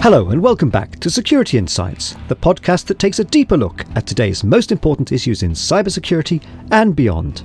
Hello, 0.00 0.28
and 0.28 0.40
welcome 0.40 0.70
back 0.70 1.00
to 1.00 1.10
Security 1.10 1.58
Insights, 1.58 2.14
the 2.28 2.36
podcast 2.36 2.86
that 2.86 3.00
takes 3.00 3.18
a 3.18 3.24
deeper 3.24 3.56
look 3.56 3.84
at 3.96 4.06
today's 4.06 4.44
most 4.44 4.70
important 4.70 5.10
issues 5.10 5.42
in 5.42 5.50
cybersecurity 5.50 6.40
and 6.70 6.94
beyond. 6.94 7.42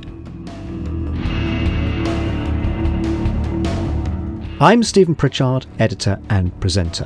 I'm 4.62 4.84
Stephen 4.84 5.16
Pritchard, 5.16 5.66
editor 5.80 6.22
and 6.30 6.58
presenter. 6.62 7.06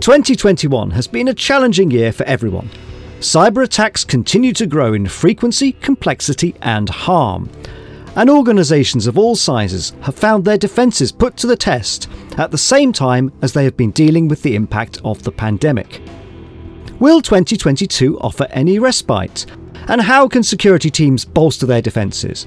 2021 0.00 0.92
has 0.92 1.08
been 1.08 1.26
a 1.26 1.34
challenging 1.34 1.90
year 1.90 2.12
for 2.12 2.22
everyone. 2.22 2.70
Cyber 3.18 3.64
attacks 3.64 4.04
continue 4.04 4.52
to 4.52 4.66
grow 4.66 4.94
in 4.94 5.08
frequency, 5.08 5.72
complexity, 5.72 6.54
and 6.62 6.88
harm 6.88 7.50
and 8.16 8.30
organisations 8.30 9.06
of 9.06 9.18
all 9.18 9.34
sizes 9.34 9.92
have 10.02 10.14
found 10.14 10.44
their 10.44 10.58
defences 10.58 11.10
put 11.10 11.36
to 11.36 11.46
the 11.46 11.56
test 11.56 12.08
at 12.38 12.50
the 12.50 12.58
same 12.58 12.92
time 12.92 13.32
as 13.42 13.52
they 13.52 13.64
have 13.64 13.76
been 13.76 13.90
dealing 13.90 14.28
with 14.28 14.42
the 14.42 14.54
impact 14.54 15.00
of 15.04 15.22
the 15.22 15.32
pandemic. 15.32 16.00
Will 17.00 17.20
2022 17.20 18.18
offer 18.20 18.46
any 18.50 18.78
respite? 18.78 19.46
And 19.88 20.00
how 20.00 20.28
can 20.28 20.42
security 20.42 20.90
teams 20.90 21.24
bolster 21.24 21.66
their 21.66 21.82
defences? 21.82 22.46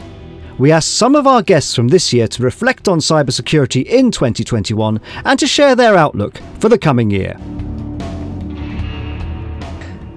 We 0.57 0.71
asked 0.71 0.95
some 0.95 1.15
of 1.15 1.27
our 1.27 1.43
guests 1.43 1.75
from 1.75 1.89
this 1.89 2.11
year 2.11 2.27
to 2.29 2.43
reflect 2.43 2.87
on 2.87 2.99
cybersecurity 2.99 3.85
in 3.85 4.09
2021 4.09 4.99
and 5.23 5.37
to 5.37 5.45
share 5.45 5.75
their 5.75 5.95
outlook 5.95 6.41
for 6.59 6.69
the 6.69 6.79
coming 6.79 7.11
year. 7.11 7.37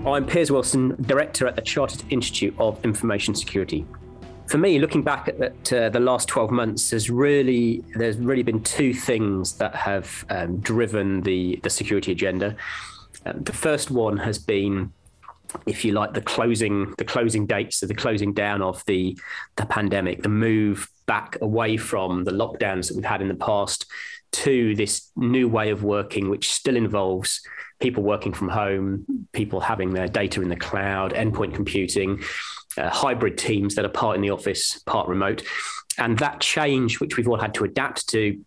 I'm 0.07 0.27
Piers 0.27 0.51
Wilson, 0.51 0.97
Director 1.03 1.47
at 1.47 1.57
the 1.57 1.63
Chartered 1.63 2.05
Institute 2.09 2.55
of 2.59 2.83
Information 2.85 3.35
Security 3.35 3.87
for 4.51 4.59
me, 4.59 4.81
looking 4.81 5.03
back 5.03 5.29
at, 5.29 5.41
at 5.41 5.73
uh, 5.73 5.89
the 5.91 6.01
last 6.01 6.27
12 6.27 6.51
months, 6.51 6.91
there's 6.91 7.09
really 7.09 7.85
there's 7.95 8.17
really 8.17 8.43
been 8.43 8.61
two 8.63 8.93
things 8.93 9.57
that 9.59 9.77
have 9.77 10.25
um, 10.29 10.59
driven 10.59 11.21
the 11.21 11.61
the 11.63 11.71
security 11.71 12.11
agenda. 12.11 12.57
Um, 13.25 13.45
the 13.45 13.53
first 13.53 13.93
one 13.93 14.17
has 14.17 14.39
been, 14.39 14.93
if 15.67 15.85
you 15.85 15.93
like, 15.93 16.15
the 16.15 16.21
closing 16.21 16.93
the 16.99 17.05
closing 17.05 17.47
dates, 17.47 17.77
so 17.77 17.87
the 17.87 17.95
closing 17.95 18.33
down 18.33 18.61
of 18.61 18.85
the 18.87 19.17
the 19.55 19.67
pandemic, 19.67 20.23
the 20.23 20.29
move 20.29 20.89
back 21.07 21.39
away 21.41 21.77
from 21.77 22.25
the 22.25 22.33
lockdowns 22.33 22.89
that 22.89 22.97
we've 22.97 23.05
had 23.05 23.23
in 23.23 23.29
the 23.29 23.35
past 23.35 23.87
to 24.33 24.75
this 24.75 25.13
new 25.15 25.49
way 25.49 25.71
of 25.71 25.85
working, 25.85 26.29
which 26.29 26.51
still 26.51 26.77
involves 26.77 27.41
people 27.79 28.03
working 28.03 28.33
from 28.33 28.49
home, 28.49 29.05
people 29.33 29.61
having 29.61 29.93
their 29.93 30.09
data 30.09 30.43
in 30.43 30.49
the 30.49 30.57
cloud, 30.57 31.13
endpoint 31.15 31.55
computing, 31.55 32.21
uh, 32.77 32.89
hybrid 32.89 33.39
teams 33.39 33.75
that 33.75 33.85
are 33.85 33.91
part 33.91 34.17
in 34.17 34.23
the 34.23 34.31
office, 34.31 34.79
part 34.87 35.09
remote. 35.09 35.43
And 35.99 36.19
that 36.19 36.41
change, 36.41 37.01
which 37.01 37.17
we've 37.17 37.29
all 37.29 37.39
had 37.39 37.55
to 37.55 37.65
adapt 37.65 38.09
to, 38.11 38.39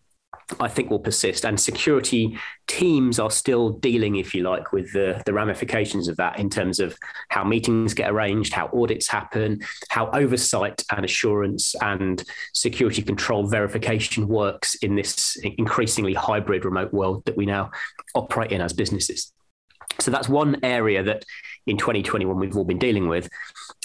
I 0.59 0.67
think 0.67 0.89
will 0.89 0.99
persist. 0.99 1.45
And 1.45 1.59
security 1.59 2.37
teams 2.67 3.19
are 3.19 3.31
still 3.31 3.69
dealing, 3.69 4.15
if 4.15 4.33
you 4.33 4.43
like, 4.43 4.71
with 4.71 4.91
the, 4.93 5.21
the 5.25 5.33
ramifications 5.33 6.07
of 6.07 6.17
that 6.17 6.39
in 6.39 6.49
terms 6.49 6.79
of 6.79 6.97
how 7.29 7.43
meetings 7.43 7.93
get 7.93 8.11
arranged, 8.11 8.53
how 8.53 8.69
audits 8.73 9.07
happen, 9.07 9.61
how 9.89 10.09
oversight 10.11 10.83
and 10.91 11.05
assurance 11.05 11.75
and 11.81 12.23
security 12.53 13.01
control 13.01 13.47
verification 13.47 14.27
works 14.27 14.75
in 14.75 14.95
this 14.95 15.37
increasingly 15.57 16.13
hybrid 16.13 16.65
remote 16.65 16.93
world 16.93 17.23
that 17.25 17.37
we 17.37 17.45
now 17.45 17.71
operate 18.15 18.51
in 18.51 18.61
as 18.61 18.73
businesses. 18.73 19.31
So 19.99 20.11
that's 20.11 20.29
one 20.29 20.59
area 20.63 21.03
that 21.03 21.25
in 21.65 21.77
2021 21.77 22.37
we've 22.37 22.57
all 22.57 22.65
been 22.65 22.79
dealing 22.79 23.07
with 23.07 23.29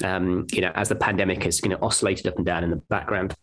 um, 0.05 0.47
you 0.53 0.61
know, 0.61 0.73
as 0.75 0.89
the 0.89 0.97
pandemic 0.97 1.45
has 1.45 1.61
you 1.63 1.69
know, 1.69 1.79
oscillated 1.83 2.27
up 2.27 2.37
and 2.37 2.47
down 2.47 2.65
in 2.65 2.71
the 2.71 2.77
background. 2.77 3.35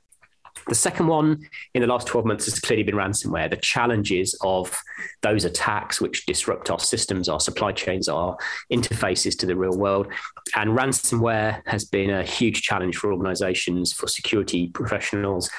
The 0.67 0.75
second 0.75 1.07
one 1.07 1.47
in 1.75 1.81
the 1.81 1.87
last 1.87 2.07
12 2.07 2.25
months 2.25 2.45
has 2.45 2.59
clearly 2.59 2.81
been 2.81 2.95
ransomware. 2.95 3.49
The 3.49 3.57
challenges 3.57 4.35
of 4.41 4.75
those 5.21 5.45
attacks, 5.45 6.01
which 6.01 6.25
disrupt 6.25 6.71
our 6.71 6.79
systems, 6.79 7.29
our 7.29 7.39
supply 7.39 7.71
chains, 7.71 8.09
our 8.09 8.35
interfaces 8.71 9.37
to 9.39 9.45
the 9.45 9.55
real 9.55 9.77
world. 9.77 10.07
And 10.55 10.71
ransomware 10.71 11.61
has 11.67 11.85
been 11.85 12.09
a 12.09 12.23
huge 12.23 12.63
challenge 12.63 12.97
for 12.97 13.11
organizations, 13.11 13.93
for 13.93 14.07
security 14.07 14.69
professionals, 14.69 15.51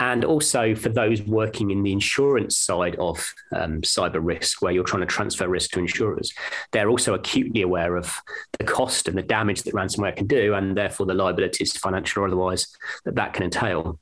and 0.00 0.24
also 0.24 0.74
for 0.74 0.88
those 0.88 1.22
working 1.22 1.70
in 1.70 1.82
the 1.82 1.92
insurance 1.92 2.56
side 2.56 2.96
of 2.96 3.34
um, 3.54 3.82
cyber 3.82 4.18
risk, 4.20 4.62
where 4.62 4.72
you're 4.72 4.82
trying 4.82 5.02
to 5.02 5.06
transfer 5.06 5.46
risk 5.46 5.72
to 5.72 5.78
insurers. 5.78 6.32
They're 6.72 6.88
also 6.88 7.12
acutely 7.12 7.60
aware 7.60 7.96
of 7.96 8.12
the 8.58 8.64
cost 8.64 9.08
and 9.08 9.16
the 9.16 9.22
damage 9.22 9.62
that 9.62 9.74
ransomware 9.74 10.16
can 10.16 10.26
do, 10.26 10.54
and 10.54 10.76
therefore 10.76 11.04
the 11.06 11.14
liabilities, 11.14 11.76
financial 11.76 12.22
or 12.22 12.26
otherwise, 12.26 12.66
that 13.04 13.14
that 13.16 13.34
can 13.34 13.44
entail. 13.44 13.98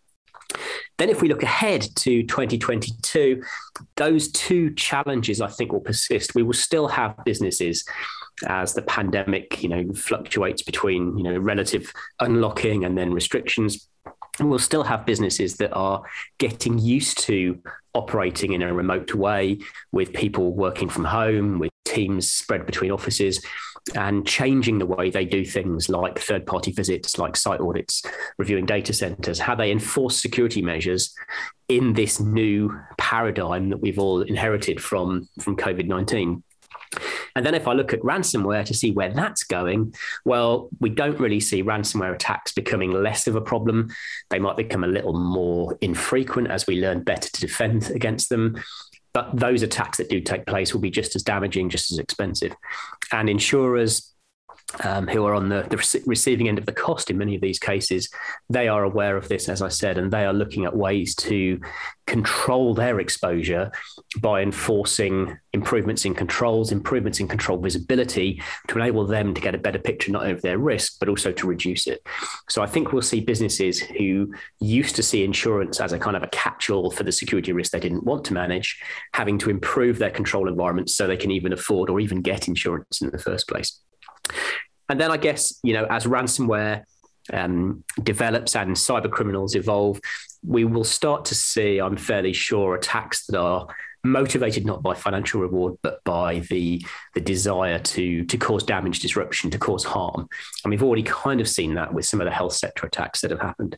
Then, 0.98 1.10
if 1.10 1.20
we 1.20 1.28
look 1.28 1.42
ahead 1.42 1.82
to 1.96 2.22
2022, 2.22 3.42
those 3.96 4.30
two 4.30 4.72
challenges 4.74 5.40
I 5.40 5.48
think 5.48 5.72
will 5.72 5.80
persist. 5.80 6.34
We 6.34 6.42
will 6.44 6.54
still 6.54 6.88
have 6.88 7.16
businesses 7.24 7.84
as 8.46 8.72
the 8.72 8.82
pandemic, 8.82 9.62
you 9.62 9.68
know, 9.68 9.92
fluctuates 9.94 10.62
between 10.62 11.18
you 11.18 11.24
know 11.24 11.38
relative 11.38 11.92
unlocking 12.20 12.84
and 12.84 12.96
then 12.96 13.12
restrictions. 13.12 13.88
We'll 14.40 14.58
still 14.58 14.84
have 14.84 15.06
businesses 15.06 15.56
that 15.56 15.72
are 15.72 16.02
getting 16.38 16.78
used 16.78 17.18
to 17.24 17.60
operating 17.94 18.52
in 18.52 18.62
a 18.62 18.72
remote 18.72 19.14
way 19.14 19.58
with 19.92 20.12
people 20.12 20.52
working 20.52 20.88
from 20.88 21.04
home, 21.04 21.58
with 21.58 21.70
teams 21.84 22.30
spread 22.30 22.66
between 22.66 22.90
offices 22.90 23.44
and 23.94 24.26
changing 24.26 24.78
the 24.78 24.86
way 24.86 25.10
they 25.10 25.24
do 25.24 25.44
things 25.44 25.88
like 25.88 26.18
third 26.18 26.46
party 26.46 26.72
visits, 26.72 27.18
like 27.18 27.36
site 27.36 27.60
audits, 27.60 28.02
reviewing 28.36 28.66
data 28.66 28.92
centers, 28.92 29.38
how 29.38 29.54
they 29.54 29.70
enforce 29.70 30.20
security 30.20 30.62
measures 30.62 31.14
in 31.68 31.94
this 31.94 32.20
new 32.20 32.78
paradigm 32.98 33.70
that 33.70 33.78
we've 33.78 33.98
all 33.98 34.22
inherited 34.22 34.82
from, 34.82 35.28
from 35.40 35.56
COVID 35.56 35.86
19. 35.86 36.42
And 37.36 37.44
then 37.44 37.54
if 37.54 37.68
I 37.68 37.72
look 37.72 37.92
at 37.92 38.00
ransomware 38.00 38.64
to 38.64 38.74
see 38.74 38.90
where 38.90 39.12
that's 39.12 39.44
going, 39.44 39.94
well, 40.24 40.68
we 40.80 40.90
don't 40.90 41.20
really 41.20 41.40
see 41.40 41.62
ransomware 41.62 42.14
attacks 42.14 42.52
becoming 42.52 42.90
less 42.90 43.26
of 43.26 43.36
a 43.36 43.40
problem. 43.40 43.90
They 44.30 44.38
might 44.38 44.56
become 44.56 44.84
a 44.84 44.88
little 44.88 45.18
more 45.18 45.78
infrequent 45.80 46.50
as 46.50 46.66
we 46.66 46.80
learn 46.80 47.02
better 47.02 47.30
to 47.30 47.40
defend 47.40 47.90
against 47.90 48.28
them. 48.28 48.62
But 49.12 49.36
those 49.36 49.62
attacks 49.62 49.98
that 49.98 50.08
do 50.08 50.20
take 50.20 50.46
place 50.46 50.72
will 50.72 50.80
be 50.80 50.90
just 50.90 51.16
as 51.16 51.22
damaging, 51.22 51.70
just 51.70 51.90
as 51.90 51.98
expensive. 51.98 52.54
And 53.12 53.28
insurers 53.28 54.12
um, 54.84 55.06
who 55.08 55.24
are 55.24 55.34
on 55.34 55.48
the, 55.48 55.66
the, 55.70 56.02
receiving 56.06 56.48
end 56.48 56.58
of 56.58 56.66
the 56.66 56.72
cost 56.72 57.10
in 57.10 57.16
many 57.16 57.34
of 57.34 57.40
these 57.40 57.58
cases, 57.58 58.10
they 58.50 58.68
are 58.68 58.84
aware 58.84 59.16
of 59.16 59.28
this, 59.28 59.48
as 59.48 59.62
I 59.62 59.68
said, 59.68 59.96
and 59.96 60.10
they 60.10 60.26
are 60.26 60.32
looking 60.32 60.64
at 60.66 60.76
ways 60.76 61.14
to 61.16 61.60
control 62.06 62.74
their 62.74 63.00
exposure 63.00 63.70
by 64.20 64.42
enforcing 64.42 65.38
improvements 65.52 66.04
in 66.04 66.14
controls, 66.14 66.70
improvements 66.70 67.18
in 67.18 67.28
control 67.28 67.58
visibility 67.58 68.42
to 68.68 68.78
enable 68.78 69.06
them 69.06 69.34
to 69.34 69.40
get 69.40 69.54
a 69.54 69.58
better 69.58 69.78
picture 69.78 70.12
not 70.12 70.22
only 70.22 70.34
of 70.34 70.42
their 70.42 70.58
risk, 70.58 70.98
but 71.00 71.08
also 71.08 71.32
to 71.32 71.46
reduce 71.46 71.86
it. 71.86 72.02
So 72.48 72.62
I 72.62 72.66
think 72.66 72.92
we'll 72.92 73.02
see 73.02 73.20
businesses 73.20 73.80
who 73.80 74.32
used 74.60 74.96
to 74.96 75.02
see 75.02 75.24
insurance 75.24 75.80
as 75.80 75.92
a 75.92 75.98
kind 75.98 76.16
of 76.16 76.22
a 76.22 76.28
catch 76.28 76.70
all 76.70 76.90
for 76.90 77.04
the 77.04 77.12
security 77.12 77.52
risk 77.52 77.72
they 77.72 77.80
didn't 77.80 78.04
want 78.04 78.24
to 78.26 78.34
manage, 78.34 78.80
having 79.14 79.38
to 79.38 79.50
improve 79.50 79.98
their 79.98 80.10
control 80.10 80.48
environments 80.48 80.94
so 80.94 81.06
they 81.06 81.16
can 81.16 81.30
even 81.30 81.52
afford 81.52 81.90
or 81.90 82.00
even 82.00 82.20
get 82.20 82.48
insurance 82.48 83.00
in 83.00 83.10
the 83.10 83.18
first 83.18 83.48
place. 83.48 83.80
And 84.88 85.00
then 85.00 85.10
I 85.10 85.16
guess, 85.16 85.58
you 85.62 85.74
know, 85.74 85.86
as 85.86 86.04
ransomware 86.04 86.84
um, 87.32 87.84
develops 88.02 88.56
and 88.56 88.74
cyber 88.74 89.10
criminals 89.10 89.54
evolve, 89.54 90.00
we 90.46 90.64
will 90.64 90.84
start 90.84 91.24
to 91.26 91.34
see, 91.34 91.78
I'm 91.78 91.96
fairly 91.96 92.32
sure, 92.32 92.74
attacks 92.74 93.26
that 93.26 93.38
are 93.38 93.66
motivated 94.04 94.64
not 94.64 94.82
by 94.82 94.94
financial 94.94 95.40
reward, 95.40 95.76
but 95.82 96.02
by 96.04 96.38
the 96.50 96.84
the 97.14 97.20
desire 97.20 97.78
to 97.80 98.24
to 98.24 98.38
cause 98.38 98.62
damage, 98.62 99.00
disruption, 99.00 99.50
to 99.50 99.58
cause 99.58 99.84
harm. 99.84 100.28
And 100.64 100.70
we've 100.70 100.82
already 100.82 101.02
kind 101.02 101.40
of 101.40 101.48
seen 101.48 101.74
that 101.74 101.92
with 101.92 102.06
some 102.06 102.20
of 102.20 102.24
the 102.24 102.30
health 102.30 102.52
sector 102.52 102.86
attacks 102.86 103.20
that 103.20 103.30
have 103.30 103.40
happened. 103.40 103.76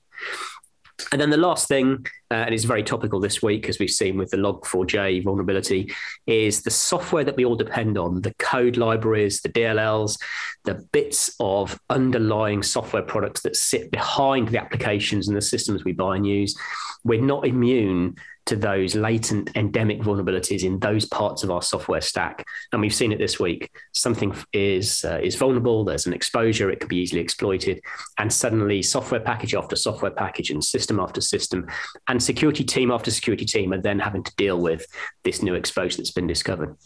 And 1.13 1.21
then 1.21 1.31
the 1.31 1.37
last 1.37 1.69
thing, 1.69 2.07
uh, 2.31 2.35
and 2.35 2.55
it's 2.55 2.65
very 2.65 2.83
topical 2.83 3.21
this 3.21 3.43
week, 3.43 3.69
as 3.69 3.79
we've 3.79 3.91
seen 3.91 4.17
with 4.17 4.31
the 4.31 4.37
Log4j 4.37 5.25
vulnerability, 5.25 5.93
is 6.27 6.63
the 6.63 6.71
software 6.71 7.25
that 7.25 7.37
we 7.37 7.45
all 7.45 7.57
depend 7.57 7.99
on, 7.99 8.23
the 8.23 8.35
code 8.35 8.77
libraries, 8.77 9.41
the 9.41 9.49
DLLs, 9.49 10.19
the 10.65 10.87
bits 10.93 11.35
of 11.41 11.79
underlying 11.91 12.63
software 12.63 13.03
products 13.03 13.43
that 13.43 13.57
sit 13.57 13.91
behind 13.91 14.49
the 14.49 14.61
applications 14.61 15.29
and 15.29 15.37
the 15.37 15.43
systems 15.43 15.85
we 15.85 15.93
buy 15.93 16.17
and 16.17 16.27
use. 16.27 16.57
We're 17.05 17.23
not 17.23 17.47
immune 17.47 18.17
to 18.47 18.57
those 18.57 18.95
latent 18.95 19.51
endemic 19.57 20.01
vulnerabilities 20.01 20.65
in 20.65 20.79
those 20.79 21.07
parts 21.07 21.43
of 21.43 21.51
our 21.51 21.63
software 21.63 22.01
stack. 22.01 22.45
And 22.73 22.81
we've 22.81 22.95
seen 22.95 23.13
it 23.13 23.19
this 23.19 23.39
week. 23.39 23.71
Something 23.93 24.35
is 24.53 25.05
uh, 25.05 25.21
is 25.23 25.37
vulnerable. 25.37 25.85
There's 25.85 26.07
an 26.07 26.13
exposure. 26.13 26.71
It 26.71 26.81
could 26.81 26.89
be 26.89 26.99
easily 26.99 27.21
exploited, 27.21 27.81
and 28.19 28.33
suddenly 28.33 28.83
software 28.83 29.21
package 29.21 29.55
after 29.55 29.77
software 29.77 30.11
package 30.11 30.51
and 30.51 30.63
system 30.63 31.01
after 31.01 31.21
system, 31.21 31.67
and 32.09 32.23
security 32.23 32.65
team 32.65 32.91
after 32.91 33.11
security 33.11 33.45
team 33.45 33.73
are 33.73 33.81
then 33.81 33.99
having 33.99 34.23
to 34.25 34.35
deal 34.37 34.61
with 34.61 34.87
this 35.25 35.43
new 35.43 35.55
exposure 35.55 35.99
that's 35.99 36.11
been 36.11 36.27
discovered. 36.27 36.77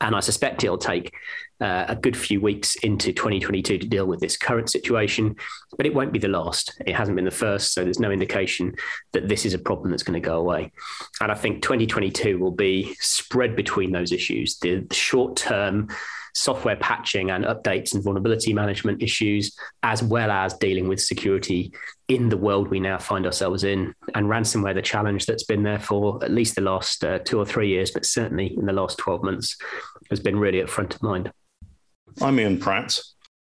And 0.00 0.14
I 0.14 0.20
suspect 0.20 0.64
it'll 0.64 0.78
take 0.78 1.12
uh, 1.60 1.86
a 1.88 1.96
good 1.96 2.16
few 2.16 2.40
weeks 2.40 2.76
into 2.76 3.12
2022 3.12 3.78
to 3.78 3.86
deal 3.86 4.06
with 4.06 4.20
this 4.20 4.36
current 4.36 4.70
situation, 4.70 5.36
but 5.76 5.86
it 5.86 5.94
won't 5.94 6.12
be 6.12 6.18
the 6.18 6.28
last. 6.28 6.80
It 6.86 6.94
hasn't 6.94 7.16
been 7.16 7.24
the 7.24 7.30
first, 7.30 7.72
so 7.72 7.84
there's 7.84 8.00
no 8.00 8.10
indication 8.10 8.74
that 9.12 9.28
this 9.28 9.44
is 9.46 9.54
a 9.54 9.58
problem 9.58 9.90
that's 9.90 10.02
going 10.02 10.20
to 10.20 10.26
go 10.26 10.38
away. 10.38 10.72
And 11.20 11.30
I 11.30 11.34
think 11.34 11.62
2022 11.62 12.38
will 12.38 12.50
be 12.50 12.94
spread 13.00 13.56
between 13.56 13.92
those 13.92 14.12
issues 14.12 14.58
the, 14.58 14.80
the 14.88 14.94
short 14.94 15.36
term 15.36 15.88
software 16.34 16.76
patching 16.76 17.30
and 17.30 17.44
updates 17.44 17.94
and 17.94 18.02
vulnerability 18.02 18.52
management 18.52 19.02
issues, 19.02 19.56
as 19.82 20.02
well 20.02 20.30
as 20.30 20.54
dealing 20.54 20.88
with 20.88 21.00
security 21.00 21.72
in 22.08 22.28
the 22.28 22.36
world 22.36 22.68
we 22.68 22.80
now 22.80 22.98
find 22.98 23.24
ourselves 23.24 23.64
in. 23.64 23.94
And 24.14 24.26
ransomware, 24.26 24.74
the 24.74 24.82
challenge 24.82 25.26
that's 25.26 25.44
been 25.44 25.62
there 25.62 25.78
for 25.78 26.22
at 26.22 26.30
least 26.30 26.56
the 26.56 26.60
last 26.60 27.04
uh, 27.04 27.20
two 27.20 27.38
or 27.38 27.46
three 27.46 27.68
years, 27.68 27.90
but 27.92 28.04
certainly 28.04 28.56
in 28.56 28.66
the 28.66 28.72
last 28.72 28.98
12 28.98 29.22
months, 29.22 29.56
has 30.10 30.20
been 30.20 30.38
really 30.38 30.60
at 30.60 30.68
front 30.68 30.94
of 30.94 31.02
mind. 31.02 31.32
I'm 32.20 32.38
Ian 32.38 32.58
Pratt, 32.58 32.98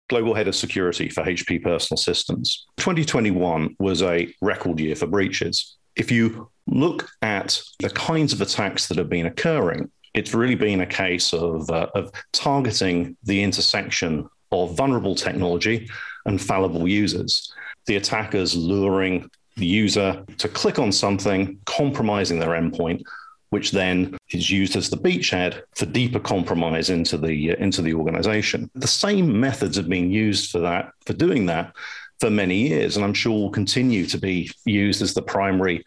Global 0.10 0.34
Head 0.34 0.48
of 0.48 0.56
Security 0.56 1.10
for 1.10 1.24
HP 1.24 1.64
Personal 1.64 1.98
Systems. 1.98 2.68
2021 2.78 3.76
was 3.80 4.02
a 4.02 4.34
record 4.42 4.80
year 4.80 4.96
for 4.96 5.08
breaches. 5.08 5.78
If 5.96 6.12
you 6.12 6.50
look 6.68 7.10
at 7.22 7.62
the 7.80 7.90
kinds 7.90 8.34
of 8.34 8.42
attacks 8.42 8.88
that 8.88 8.98
have 8.98 9.10
been 9.10 9.26
occurring, 9.26 9.90
it's 10.14 10.34
really 10.34 10.56
been 10.56 10.82
a 10.82 10.86
case 10.86 11.34
of, 11.34 11.70
uh, 11.70 11.88
of 11.96 12.12
targeting 12.34 13.16
the 13.24 13.44
intersection 13.44 14.30
of 14.52 14.76
vulnerable 14.76 15.16
technology 15.16 15.90
and 16.26 16.42
fallible 16.42 16.88
users. 16.88 17.54
The 17.86 17.96
attackers 17.96 18.56
luring 18.56 19.30
the 19.58 19.66
user 19.66 20.24
to 20.38 20.48
click 20.48 20.80
on 20.80 20.92
something, 20.92 21.60
compromising 21.66 22.40
their 22.40 22.50
endpoint, 22.50 23.04
which 23.50 23.72
then 23.72 24.18
is 24.32 24.50
used 24.50 24.76
as 24.76 24.90
the 24.90 24.98
beachhead 24.98 25.62
for 25.76 25.86
deeper 25.86 26.20
compromise 26.20 26.90
into 26.90 27.18
the 27.18 27.52
uh, 27.52 27.56
into 27.56 27.82
the 27.82 27.94
organization. 27.94 28.70
The 28.76 28.88
same 28.88 29.40
methods 29.40 29.76
have 29.78 29.90
been 29.90 30.10
used 30.10 30.52
for 30.52 30.60
that 30.60 30.92
for 31.06 31.14
doing 31.14 31.46
that 31.48 31.76
for 32.20 32.30
many 32.30 32.70
years, 32.70 32.96
and 32.96 33.06
I'm 33.06 33.14
sure 33.14 33.34
will 33.34 33.50
continue 33.50 34.06
to 34.06 34.18
be 34.18 34.50
used 34.66 35.02
as 35.02 35.14
the 35.14 35.22
primary 35.22 35.84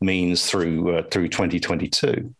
means 0.00 0.48
through 0.48 0.98
uh, 0.98 1.02
through 1.10 1.28
2022. 1.28 2.32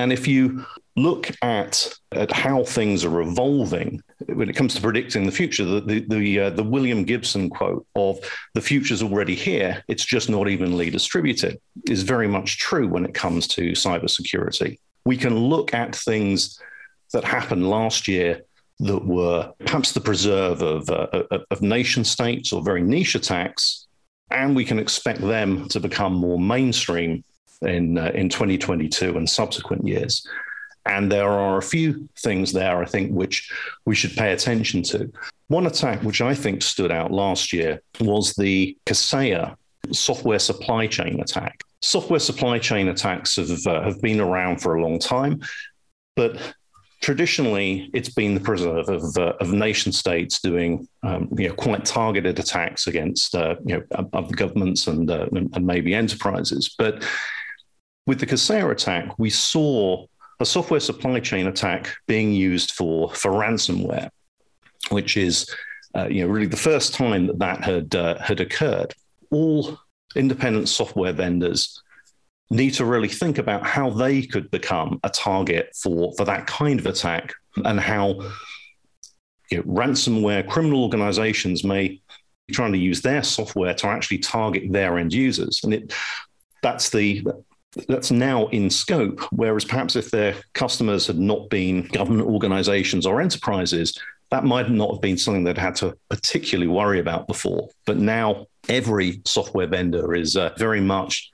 And 0.00 0.14
if 0.14 0.26
you 0.26 0.64
look 0.96 1.30
at, 1.42 1.92
at 2.12 2.32
how 2.32 2.64
things 2.64 3.04
are 3.04 3.20
evolving 3.20 4.02
when 4.26 4.48
it 4.48 4.56
comes 4.56 4.74
to 4.74 4.80
predicting 4.80 5.26
the 5.26 5.32
future, 5.32 5.64
the, 5.64 5.80
the, 5.80 6.00
the, 6.08 6.40
uh, 6.40 6.50
the 6.50 6.64
William 6.64 7.04
Gibson 7.04 7.50
quote 7.50 7.86
of 7.94 8.18
the 8.54 8.62
future's 8.62 9.02
already 9.02 9.34
here, 9.34 9.84
it's 9.88 10.04
just 10.04 10.30
not 10.30 10.48
evenly 10.48 10.88
distributed 10.88 11.60
is 11.86 12.02
very 12.02 12.26
much 12.26 12.56
true 12.56 12.88
when 12.88 13.04
it 13.04 13.12
comes 13.12 13.46
to 13.48 13.72
cybersecurity. 13.72 14.78
We 15.04 15.18
can 15.18 15.36
look 15.36 15.74
at 15.74 15.94
things 15.94 16.58
that 17.12 17.24
happened 17.24 17.68
last 17.68 18.08
year 18.08 18.40
that 18.80 19.04
were 19.04 19.52
perhaps 19.58 19.92
the 19.92 20.00
preserve 20.00 20.62
of, 20.62 20.88
uh, 20.88 21.24
of 21.50 21.60
nation 21.60 22.04
states 22.04 22.54
or 22.54 22.62
very 22.62 22.82
niche 22.82 23.14
attacks, 23.14 23.86
and 24.30 24.56
we 24.56 24.64
can 24.64 24.78
expect 24.78 25.20
them 25.20 25.68
to 25.68 25.78
become 25.78 26.14
more 26.14 26.38
mainstream 26.38 27.22
in 27.62 27.98
uh, 27.98 28.10
in 28.14 28.28
2022 28.28 29.16
and 29.16 29.28
subsequent 29.28 29.86
years. 29.86 30.26
And 30.86 31.12
there 31.12 31.28
are 31.28 31.58
a 31.58 31.62
few 31.62 32.08
things 32.18 32.52
there, 32.52 32.82
I 32.82 32.86
think, 32.86 33.12
which 33.12 33.52
we 33.84 33.94
should 33.94 34.16
pay 34.16 34.32
attention 34.32 34.82
to. 34.84 35.12
One 35.48 35.66
attack 35.66 36.02
which 36.02 36.20
I 36.20 36.34
think 36.34 36.62
stood 36.62 36.90
out 36.90 37.10
last 37.10 37.52
year 37.52 37.82
was 38.00 38.34
the 38.34 38.76
Kaseya 38.86 39.56
software 39.92 40.38
supply 40.38 40.86
chain 40.86 41.20
attack. 41.20 41.62
Software 41.82 42.20
supply 42.20 42.58
chain 42.58 42.88
attacks 42.88 43.36
have, 43.36 43.66
uh, 43.66 43.82
have 43.82 44.00
been 44.00 44.20
around 44.20 44.60
for 44.60 44.74
a 44.74 44.82
long 44.82 44.98
time, 44.98 45.40
but 46.16 46.38
traditionally 47.00 47.90
it's 47.94 48.10
been 48.10 48.34
the 48.34 48.40
preserve 48.40 48.88
of, 48.88 49.16
uh, 49.16 49.32
of 49.40 49.52
nation 49.52 49.90
states 49.90 50.40
doing 50.40 50.86
um, 51.02 51.28
you 51.36 51.48
know, 51.48 51.54
quite 51.54 51.84
targeted 51.84 52.38
attacks 52.38 52.86
against 52.86 53.34
uh, 53.34 53.56
you 53.64 53.84
know, 53.92 54.22
governments 54.36 54.86
and, 54.86 55.10
uh, 55.10 55.26
and 55.32 55.66
maybe 55.66 55.94
enterprises. 55.94 56.74
But 56.78 57.02
with 58.06 58.20
the 58.20 58.26
Kaseya 58.26 58.70
attack, 58.70 59.18
we 59.18 59.30
saw 59.30 60.06
a 60.40 60.46
software 60.46 60.80
supply 60.80 61.20
chain 61.20 61.46
attack 61.46 61.94
being 62.06 62.32
used 62.32 62.72
for, 62.72 63.12
for 63.14 63.30
ransomware, 63.30 64.10
which 64.90 65.16
is 65.16 65.54
uh, 65.96 66.06
you 66.08 66.22
know, 66.22 66.32
really 66.32 66.46
the 66.46 66.56
first 66.56 66.94
time 66.94 67.26
that 67.26 67.38
that 67.38 67.64
had, 67.64 67.94
uh, 67.94 68.18
had 68.18 68.40
occurred. 68.40 68.94
All 69.30 69.78
independent 70.16 70.68
software 70.68 71.12
vendors 71.12 71.82
need 72.50 72.70
to 72.74 72.84
really 72.84 73.08
think 73.08 73.38
about 73.38 73.64
how 73.64 73.90
they 73.90 74.22
could 74.22 74.50
become 74.50 74.98
a 75.04 75.10
target 75.10 75.70
for, 75.80 76.12
for 76.16 76.24
that 76.24 76.46
kind 76.46 76.80
of 76.80 76.86
attack 76.86 77.32
and 77.64 77.78
how 77.78 78.20
you 79.50 79.58
know, 79.58 79.62
ransomware 79.64 80.48
criminal 80.48 80.82
organizations 80.82 81.64
may 81.64 82.00
be 82.46 82.54
trying 82.54 82.72
to 82.72 82.78
use 82.78 83.02
their 83.02 83.22
software 83.22 83.74
to 83.74 83.86
actually 83.86 84.18
target 84.18 84.72
their 84.72 84.98
end 84.98 85.12
users. 85.12 85.60
And 85.62 85.74
it, 85.74 85.92
that's 86.62 86.90
the 86.90 87.24
that's 87.88 88.10
now 88.10 88.48
in 88.48 88.70
scope. 88.70 89.20
Whereas 89.32 89.64
perhaps 89.64 89.96
if 89.96 90.10
their 90.10 90.34
customers 90.54 91.06
had 91.06 91.18
not 91.18 91.50
been 91.50 91.86
government 91.88 92.28
organizations 92.28 93.06
or 93.06 93.20
enterprises, 93.20 93.96
that 94.30 94.44
might 94.44 94.70
not 94.70 94.92
have 94.92 95.00
been 95.00 95.18
something 95.18 95.44
they'd 95.44 95.58
had 95.58 95.76
to 95.76 95.96
particularly 96.08 96.68
worry 96.68 97.00
about 97.00 97.26
before. 97.26 97.68
But 97.86 97.98
now 97.98 98.46
every 98.68 99.20
software 99.24 99.66
vendor 99.66 100.14
is 100.14 100.36
uh, 100.36 100.50
very 100.56 100.80
much 100.80 101.30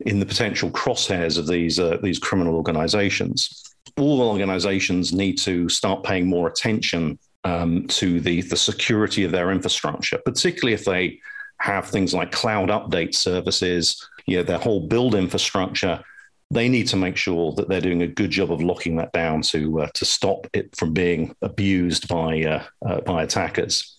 in 0.00 0.18
the 0.18 0.26
potential 0.26 0.70
crosshairs 0.70 1.38
of 1.38 1.46
these 1.46 1.78
uh, 1.78 1.98
these 2.02 2.18
criminal 2.18 2.56
organizations. 2.56 3.62
All 3.96 4.22
organizations 4.22 5.12
need 5.12 5.38
to 5.38 5.68
start 5.68 6.02
paying 6.02 6.26
more 6.26 6.48
attention 6.48 7.18
um, 7.44 7.86
to 7.88 8.20
the, 8.20 8.42
the 8.42 8.56
security 8.56 9.24
of 9.24 9.32
their 9.32 9.50
infrastructure, 9.50 10.18
particularly 10.24 10.72
if 10.72 10.84
they 10.84 11.18
have 11.58 11.88
things 11.88 12.14
like 12.14 12.32
cloud 12.32 12.70
update 12.70 13.14
services 13.14 14.08
you 14.26 14.36
know, 14.36 14.42
their 14.42 14.58
whole 14.58 14.80
build 14.80 15.14
infrastructure, 15.14 16.02
they 16.50 16.68
need 16.68 16.86
to 16.88 16.96
make 16.96 17.16
sure 17.16 17.52
that 17.52 17.68
they're 17.68 17.80
doing 17.80 18.02
a 18.02 18.06
good 18.06 18.30
job 18.30 18.52
of 18.52 18.62
locking 18.62 18.96
that 18.96 19.12
down 19.12 19.42
to 19.42 19.82
uh, 19.82 19.88
to 19.94 20.04
stop 20.04 20.46
it 20.52 20.74
from 20.76 20.92
being 20.92 21.34
abused 21.42 22.08
by 22.08 22.42
uh, 22.42 22.62
uh, 22.86 23.00
by 23.00 23.22
attackers. 23.22 23.98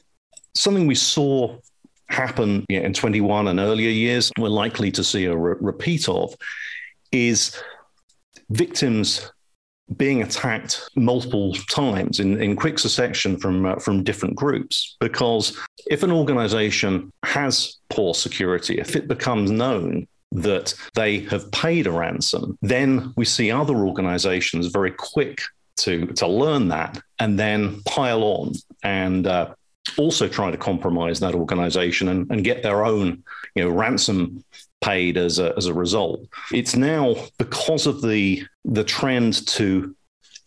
Something 0.54 0.86
we 0.86 0.96
saw 0.96 1.58
happen 2.10 2.66
you 2.70 2.80
know, 2.80 2.86
in 2.86 2.94
21 2.94 3.48
and 3.48 3.60
earlier 3.60 3.90
years, 3.90 4.32
we're 4.38 4.50
likely 4.50 4.92
to 4.92 5.04
see 5.04 5.26
a 5.26 5.36
re- 5.36 5.56
repeat 5.60 6.08
of, 6.08 6.36
is 7.12 7.60
victims 8.52 9.32
being 9.98 10.22
attacked 10.22 10.90
multiple 10.96 11.54
times 11.70 12.20
in, 12.20 12.42
in 12.42 12.56
quick 12.56 12.80
succession 12.80 13.38
from 13.38 13.66
uh, 13.66 13.76
from 13.76 14.04
different 14.04 14.36
groups 14.36 14.96
because 15.00 15.58
if 15.88 16.04
an 16.04 16.12
organization 16.12 17.12
has 17.24 17.78
poor 17.90 18.14
security 18.14 18.80
if 18.80 18.96
it 18.96 19.08
becomes 19.08 19.52
known 19.52 20.08
that 20.34 20.74
they 20.96 21.20
have 21.20 21.52
paid 21.52 21.88
a 21.88 21.92
ransom, 21.92 22.58
then 22.62 23.14
we 23.16 23.26
see 23.26 23.52
other 23.52 23.76
organizations 23.76 24.68
very 24.68 24.92
quick 24.92 25.42
to, 25.78 26.06
to 26.08 26.28
learn 26.28 26.68
that 26.70 27.02
and 27.20 27.40
then 27.40 27.82
pile 27.84 28.24
on 28.24 28.54
and 28.84 29.28
uh, 29.28 29.54
also 29.98 30.28
try 30.28 30.52
to 30.52 30.58
compromise 30.58 31.20
that 31.20 31.36
organization 31.36 32.08
and, 32.10 32.30
and 32.32 32.44
get 32.44 32.64
their 32.64 32.86
own 32.86 33.24
you 33.56 33.64
know, 33.64 33.70
ransom 33.70 34.44
paid 34.82 35.18
as 35.18 35.40
a, 35.40 35.54
as 35.56 35.68
a 35.68 35.74
result. 35.74 36.26
It's 36.52 36.76
now 36.76 37.16
because 37.38 37.88
of 37.88 38.02
the, 38.02 38.44
the 38.66 38.84
trend 38.84 39.48
to 39.48 39.96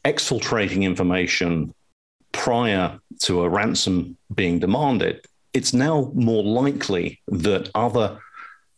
exfiltrating 0.05 0.83
information 0.83 1.75
prior 2.33 2.99
to 3.21 3.43
a 3.43 3.49
ransom 3.49 4.17
being 4.35 4.59
demanded, 4.59 5.25
it's 5.53 5.73
now 5.73 6.11
more 6.15 6.43
likely 6.45 7.21
that 7.29 7.71
other 7.75 8.21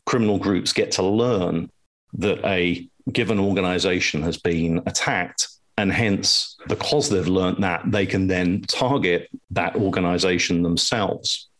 criminal 0.08 0.38
groups 0.38 0.72
get 0.72 0.90
to 0.90 1.02
learn 1.02 1.70
that 2.14 2.42
a 2.46 2.88
given 3.12 3.38
organization 3.38 4.22
has 4.22 4.38
been 4.38 4.82
attacked. 4.86 5.48
And 5.76 5.92
hence, 5.92 6.56
because 6.66 7.10
they've 7.10 7.28
learned 7.28 7.62
that, 7.62 7.82
they 7.86 8.06
can 8.06 8.26
then 8.26 8.62
target 8.62 9.28
that 9.50 9.76
organization 9.76 10.62
themselves. 10.62 11.50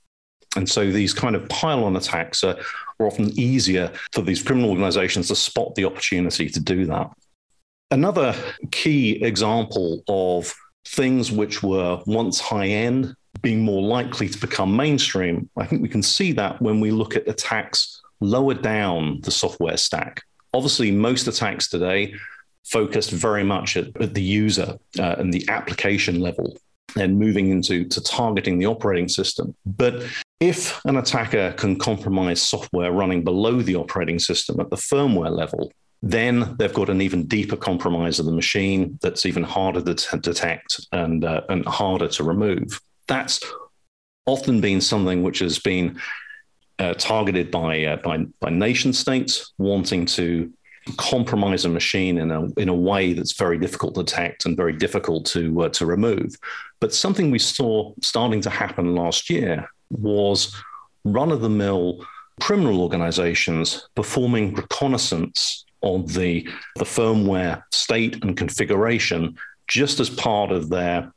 And 0.56 0.66
so 0.66 0.90
these 0.90 1.12
kind 1.12 1.36
of 1.36 1.46
pile 1.50 1.84
on 1.84 1.94
attacks 1.94 2.42
are, 2.42 2.56
are 2.98 3.06
often 3.06 3.38
easier 3.38 3.92
for 4.12 4.22
these 4.22 4.42
criminal 4.42 4.70
organizations 4.70 5.28
to 5.28 5.36
spot 5.36 5.74
the 5.74 5.84
opportunity 5.84 6.48
to 6.48 6.58
do 6.58 6.86
that. 6.86 7.10
Another 7.90 8.34
key 8.70 9.22
example 9.22 10.02
of 10.08 10.54
things 10.86 11.30
which 11.30 11.62
were 11.62 12.02
once 12.06 12.40
high 12.40 12.68
end 12.68 13.14
being 13.42 13.60
more 13.60 13.82
likely 13.82 14.26
to 14.26 14.38
become 14.38 14.74
mainstream, 14.74 15.50
I 15.58 15.66
think 15.66 15.82
we 15.82 15.88
can 15.88 16.02
see 16.02 16.32
that 16.32 16.62
when 16.62 16.80
we 16.80 16.90
look 16.90 17.14
at 17.14 17.28
attacks 17.28 17.97
lower 18.20 18.54
down 18.54 19.20
the 19.22 19.30
software 19.30 19.76
stack. 19.76 20.22
Obviously, 20.54 20.90
most 20.90 21.28
attacks 21.28 21.68
today 21.68 22.14
focused 22.64 23.10
very 23.10 23.44
much 23.44 23.76
at, 23.76 23.86
at 24.00 24.14
the 24.14 24.22
user 24.22 24.78
uh, 24.98 25.14
and 25.18 25.32
the 25.32 25.46
application 25.48 26.20
level 26.20 26.56
and 26.96 27.18
moving 27.18 27.50
into 27.50 27.84
to 27.84 28.00
targeting 28.02 28.58
the 28.58 28.66
operating 28.66 29.08
system. 29.08 29.54
But 29.64 30.02
If 30.40 30.84
an 30.84 30.96
attacker 30.96 31.52
can 31.52 31.78
compromise 31.78 32.40
software 32.40 32.92
running 32.92 33.24
below 33.24 33.60
the 33.60 33.74
operating 33.74 34.20
system 34.20 34.60
at 34.60 34.70
the 34.70 34.76
firmware 34.76 35.34
level, 35.34 35.72
then 36.00 36.54
they've 36.58 36.72
got 36.72 36.90
an 36.90 37.02
even 37.02 37.26
deeper 37.26 37.56
compromise 37.56 38.20
of 38.20 38.26
the 38.26 38.32
machine 38.32 38.98
that's 39.02 39.26
even 39.26 39.42
harder 39.42 39.82
to 39.82 39.94
t- 39.94 40.18
detect 40.18 40.86
and, 40.92 41.24
uh, 41.24 41.40
and 41.48 41.66
harder 41.66 42.06
to 42.06 42.22
remove. 42.22 42.80
That's 43.08 43.40
often 44.26 44.60
been 44.60 44.80
something 44.80 45.24
which 45.24 45.40
has 45.40 45.58
been 45.58 45.98
uh, 46.78 46.94
targeted 46.94 47.50
by, 47.50 47.84
uh, 47.84 47.96
by, 47.96 48.24
by 48.40 48.50
nation 48.50 48.92
states 48.92 49.52
wanting 49.58 50.06
to 50.06 50.52
compromise 50.96 51.64
a 51.64 51.68
machine 51.68 52.18
in 52.18 52.30
a 52.30 52.46
in 52.58 52.68
a 52.68 52.74
way 52.74 53.12
that's 53.12 53.32
very 53.32 53.58
difficult 53.58 53.94
to 53.94 54.02
detect 54.02 54.46
and 54.46 54.56
very 54.56 54.72
difficult 54.72 55.26
to 55.26 55.62
uh, 55.62 55.68
to 55.68 55.84
remove. 55.84 56.34
But 56.80 56.94
something 56.94 57.30
we 57.30 57.38
saw 57.38 57.92
starting 58.02 58.40
to 58.42 58.50
happen 58.50 58.94
last 58.94 59.28
year 59.28 59.68
was 59.90 60.54
run 61.04 61.30
of 61.30 61.40
the 61.40 61.50
mill 61.50 62.04
criminal 62.40 62.80
organizations 62.80 63.88
performing 63.94 64.54
reconnaissance 64.54 65.64
of 65.82 66.12
the 66.14 66.48
the 66.76 66.84
firmware 66.84 67.62
state 67.72 68.22
and 68.22 68.36
configuration 68.36 69.36
just 69.66 70.00
as 70.00 70.08
part 70.08 70.50
of 70.50 70.70
their 70.70 71.12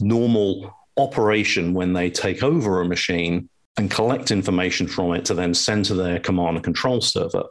normal 0.00 0.74
operation 0.96 1.72
when 1.72 1.92
they 1.92 2.10
take 2.10 2.42
over 2.42 2.80
a 2.80 2.84
machine 2.84 3.48
and 3.76 3.90
collect 3.90 4.30
information 4.30 4.86
from 4.86 5.14
it 5.14 5.24
to 5.24 5.34
then 5.34 5.54
send 5.54 5.84
to 5.86 5.94
their 5.94 6.18
command 6.18 6.56
and 6.56 6.64
control 6.64 7.00
server 7.00 7.44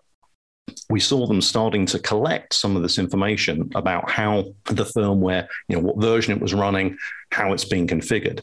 we 0.89 0.99
saw 0.99 1.25
them 1.27 1.41
starting 1.41 1.85
to 1.87 1.99
collect 1.99 2.53
some 2.53 2.75
of 2.75 2.81
this 2.81 2.97
information 2.97 3.69
about 3.75 4.09
how 4.09 4.53
the 4.65 4.85
firmware, 4.85 5.47
you 5.67 5.75
know, 5.75 5.81
what 5.81 6.01
version 6.01 6.33
it 6.33 6.41
was 6.41 6.53
running, 6.53 6.97
how 7.31 7.53
it's 7.53 7.65
being 7.65 7.87
configured. 7.87 8.41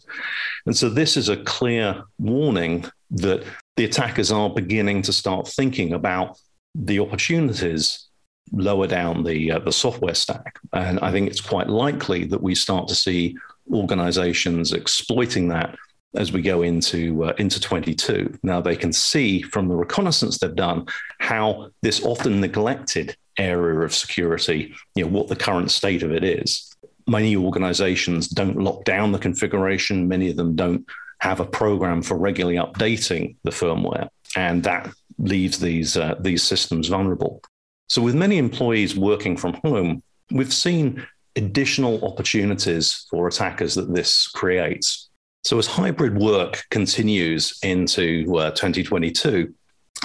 And 0.67 0.77
so 0.77 0.89
this 0.89 1.17
is 1.17 1.29
a 1.29 1.37
clear 1.37 2.03
warning 2.19 2.85
that 3.11 3.45
the 3.77 3.85
attackers 3.85 4.33
are 4.33 4.51
beginning 4.51 5.03
to 5.03 5.13
start 5.13 5.49
thinking 5.49 5.93
about 5.93 6.39
the 6.75 7.01
opportunities 7.01 8.07
lower 8.53 8.87
down 8.87 9.25
the 9.25 9.53
uh, 9.53 9.59
the 9.59 9.73
software 9.73 10.15
stack. 10.15 10.59
And 10.73 10.99
I 11.01 11.13
think 11.13 11.29
it's 11.29 11.41
quite 11.41 11.69
likely 11.69 12.25
that 12.25 12.43
we 12.43 12.55
start 12.55 12.89
to 12.89 12.95
see 12.95 13.37
organizations 13.71 14.73
exploiting 14.73 15.49
that 15.49 15.77
as 16.15 16.33
we 16.33 16.43
go 16.43 16.63
into 16.63 17.25
uh, 17.25 17.35
into 17.39 17.61
22. 17.61 18.39
Now 18.43 18.61
they 18.61 18.77
can 18.77 18.93
see 18.93 19.43
from 19.43 19.69
the 19.69 19.77
reconnaissance 19.77 20.39
they've 20.39 20.55
done 20.55 20.87
how 21.19 21.71
this 21.83 22.05
often 22.05 22.41
neglected 22.41 23.17
area 23.39 23.81
of 23.81 23.95
security, 23.95 24.75
you 24.95 25.05
know, 25.05 25.11
what 25.11 25.29
the 25.29 25.37
current 25.37 25.71
state 25.71 26.03
of 26.03 26.13
it 26.13 26.25
is. 26.25 26.75
Many 27.07 27.37
organizations 27.37 28.29
don't 28.29 28.59
lock 28.59 28.85
down 28.85 29.13
the 29.13 29.19
configuration. 29.19 30.09
Many 30.09 30.31
of 30.31 30.37
them 30.37 30.57
don't 30.57 30.87
have 31.21 31.41
a 31.41 31.47
program 31.47 32.03
for 32.03 32.17
regularly 32.17 32.59
updating 32.59 33.37
the 33.45 33.51
firmware, 33.51 34.09
and 34.37 34.63
that 34.65 34.93
leaves 35.19 35.59
these 35.59 35.97
uh, 35.97 36.15
these 36.21 36.43
systems 36.43 36.89
vulnerable. 36.89 37.43
So, 37.89 38.03
with 38.03 38.15
many 38.15 38.39
employees 38.39 38.97
working 38.97 39.37
from 39.37 39.55
home, 39.65 40.03
we've 40.31 40.53
seen 40.53 41.07
additional 41.37 42.05
opportunities 42.05 43.07
for 43.11 43.29
attackers 43.29 43.75
that 43.77 43.95
this 43.95 44.27
creates. 44.29 45.08
So, 45.49 45.57
as 45.59 45.67
hybrid 45.67 46.19
work 46.19 46.67
continues 46.69 47.59
into 47.63 48.37
uh, 48.37 48.51
2022, 48.51 49.55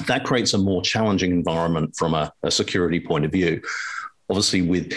that 0.08 0.24
creates 0.24 0.54
a 0.54 0.58
more 0.58 0.82
challenging 0.82 1.32
environment 1.32 1.98
from 1.98 2.14
a, 2.14 2.32
a 2.44 2.50
security 2.50 3.02
point 3.02 3.26
of 3.26 3.34
view. 3.34 3.62
Obviously, 4.30 4.62
with 4.62 4.94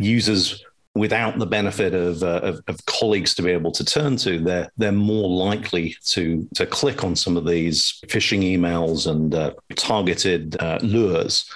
users 0.00 0.64
without 0.96 1.38
the 1.38 1.46
benefit 1.46 1.94
of, 1.94 2.24
uh, 2.24 2.40
of, 2.42 2.60
of, 2.66 2.84
colleagues 2.86 3.36
to 3.36 3.42
be 3.42 3.52
able 3.52 3.70
to 3.70 3.84
turn 3.84 4.16
to, 4.16 4.40
they're, 4.40 4.68
they're 4.76 4.90
more 4.90 5.28
likely 5.28 5.94
to, 6.06 6.44
to 6.56 6.66
click 6.66 7.04
on 7.04 7.14
some 7.14 7.36
of 7.36 7.46
these 7.46 8.00
phishing 8.08 8.42
emails 8.42 9.08
and 9.08 9.32
uh, 9.32 9.52
targeted 9.76 10.56
uh, 10.60 10.80
lures. 10.82 11.48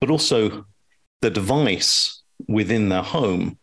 But 0.00 0.10
also, 0.10 0.66
the 1.20 1.30
device 1.30 2.22
within 2.48 2.88
their 2.88 3.04
home 3.04 3.56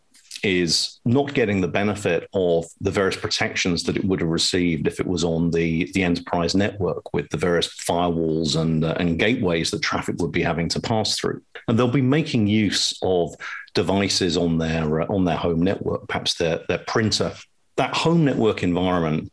is 0.44 1.00
not 1.04 1.34
getting 1.34 1.60
the 1.60 1.68
benefit 1.68 2.28
of 2.34 2.66
the 2.80 2.90
various 2.90 3.16
protections 3.16 3.82
that 3.84 3.96
it 3.96 4.04
would 4.04 4.20
have 4.20 4.28
received 4.28 4.86
if 4.86 5.00
it 5.00 5.06
was 5.06 5.24
on 5.24 5.50
the, 5.50 5.90
the 5.92 6.04
enterprise 6.04 6.54
network 6.54 7.12
with 7.14 7.28
the 7.30 7.36
various 7.36 7.68
firewalls 7.68 8.60
and, 8.60 8.84
uh, 8.84 8.94
and 9.00 9.18
gateways 9.18 9.70
that 9.70 9.82
traffic 9.82 10.16
would 10.18 10.32
be 10.32 10.42
having 10.42 10.68
to 10.68 10.80
pass 10.80 11.18
through. 11.18 11.42
And 11.66 11.78
they'll 11.78 11.88
be 11.88 12.02
making 12.02 12.46
use 12.46 12.96
of 13.02 13.34
devices 13.72 14.36
on 14.36 14.58
their, 14.58 15.00
uh, 15.00 15.06
on 15.06 15.24
their 15.24 15.36
home 15.36 15.62
network, 15.62 16.06
perhaps 16.08 16.34
their, 16.34 16.60
their 16.68 16.84
printer. 16.86 17.32
That 17.76 17.94
home 17.94 18.24
network 18.24 18.62
environment 18.62 19.32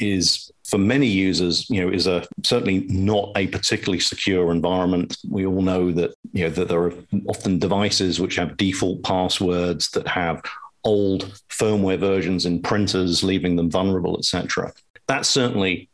is 0.00 0.50
for 0.64 0.78
many 0.78 1.06
users, 1.06 1.68
you 1.68 1.84
know, 1.84 1.92
is 1.92 2.06
a 2.06 2.26
certainly 2.44 2.86
not 2.88 3.32
a 3.36 3.48
particularly 3.48 4.00
secure 4.00 4.52
environment. 4.52 5.16
We 5.28 5.46
all 5.46 5.62
know 5.62 5.92
that 5.92 6.14
you 6.32 6.44
know 6.44 6.50
that 6.50 6.68
there 6.68 6.82
are 6.82 6.94
often 7.28 7.58
devices 7.58 8.20
which 8.20 8.36
have 8.36 8.56
default 8.56 9.02
passwords 9.02 9.90
that 9.90 10.06
have 10.08 10.42
old 10.84 11.38
firmware 11.48 11.98
versions 11.98 12.46
in 12.46 12.62
printers, 12.62 13.22
leaving 13.22 13.56
them 13.56 13.70
vulnerable, 13.70 14.16
etc. 14.16 14.72
That 15.08 15.26
certainly 15.26 15.88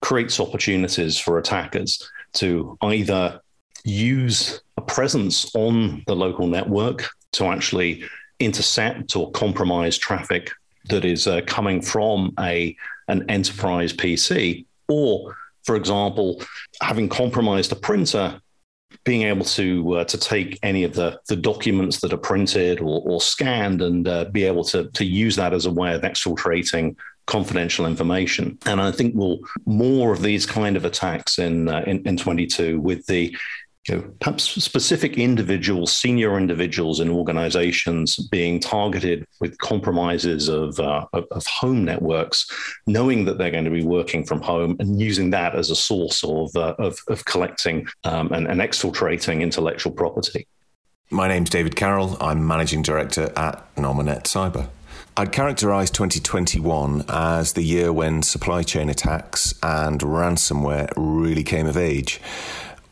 creates 0.00 0.40
opportunities 0.40 1.18
for 1.18 1.38
attackers 1.38 2.06
to 2.34 2.78
either 2.82 3.40
use 3.84 4.60
a 4.76 4.82
presence 4.82 5.54
on 5.54 6.02
the 6.06 6.14
local 6.14 6.46
network 6.46 7.08
to 7.32 7.46
actually 7.46 8.04
intercept 8.38 9.16
or 9.16 9.30
compromise 9.32 9.96
traffic 9.96 10.50
that 10.88 11.04
is 11.04 11.26
uh, 11.26 11.40
coming 11.46 11.80
from 11.80 12.32
a 12.40 12.76
an 13.10 13.28
enterprise 13.28 13.92
PC, 13.92 14.64
or 14.88 15.36
for 15.64 15.76
example, 15.76 16.42
having 16.80 17.08
compromised 17.08 17.72
a 17.72 17.76
printer, 17.76 18.40
being 19.04 19.22
able 19.22 19.44
to 19.44 19.96
uh, 19.96 20.04
to 20.04 20.18
take 20.18 20.58
any 20.62 20.84
of 20.84 20.94
the 20.94 21.18
the 21.28 21.36
documents 21.36 22.00
that 22.00 22.12
are 22.12 22.18
printed 22.18 22.80
or, 22.80 23.02
or 23.04 23.20
scanned 23.20 23.82
and 23.82 24.08
uh, 24.08 24.24
be 24.26 24.44
able 24.44 24.64
to 24.64 24.90
to 24.90 25.04
use 25.04 25.36
that 25.36 25.52
as 25.52 25.66
a 25.66 25.72
way 25.72 25.94
of 25.94 26.02
exfiltrating 26.02 26.96
confidential 27.26 27.86
information. 27.86 28.58
And 28.66 28.80
I 28.80 28.90
think 28.90 29.14
we'll 29.14 29.38
more 29.64 30.12
of 30.12 30.22
these 30.22 30.46
kind 30.46 30.76
of 30.76 30.84
attacks 30.84 31.38
in 31.38 31.68
uh, 31.68 31.84
in, 31.86 32.06
in 32.06 32.16
22 32.16 32.80
with 32.80 33.06
the 33.06 33.36
you 33.88 33.96
know, 33.96 34.12
perhaps 34.20 34.44
specific 34.62 35.16
individuals, 35.16 35.92
senior 35.92 36.36
individuals 36.36 37.00
in 37.00 37.08
organizations 37.08 38.16
being 38.28 38.60
targeted 38.60 39.26
with 39.40 39.56
compromises 39.58 40.48
of, 40.48 40.78
uh, 40.78 41.06
of, 41.14 41.46
home 41.46 41.84
networks, 41.84 42.46
knowing 42.86 43.24
that 43.24 43.38
they're 43.38 43.50
going 43.50 43.64
to 43.64 43.70
be 43.70 43.84
working 43.84 44.24
from 44.24 44.42
home 44.42 44.76
and 44.80 45.00
using 45.00 45.30
that 45.30 45.54
as 45.54 45.70
a 45.70 45.76
source 45.76 46.22
of, 46.24 46.54
uh, 46.56 46.74
of, 46.78 46.98
of, 47.08 47.24
collecting 47.24 47.86
um, 48.04 48.30
and, 48.32 48.46
and 48.46 48.60
exfiltrating 48.60 49.40
intellectual 49.40 49.92
property. 49.92 50.46
My 51.10 51.26
name's 51.26 51.50
David 51.50 51.74
Carroll. 51.74 52.16
I'm 52.20 52.46
managing 52.46 52.82
director 52.82 53.32
at 53.34 53.74
Nominet 53.76 54.24
Cyber. 54.24 54.68
I'd 55.16 55.32
characterise 55.32 55.92
2021 55.92 57.04
as 57.08 57.54
the 57.54 57.62
year 57.62 57.92
when 57.92 58.22
supply 58.22 58.62
chain 58.62 58.88
attacks 58.88 59.54
and 59.62 60.00
ransomware 60.00 60.92
really 60.96 61.42
came 61.42 61.66
of 61.66 61.76
age 61.76 62.20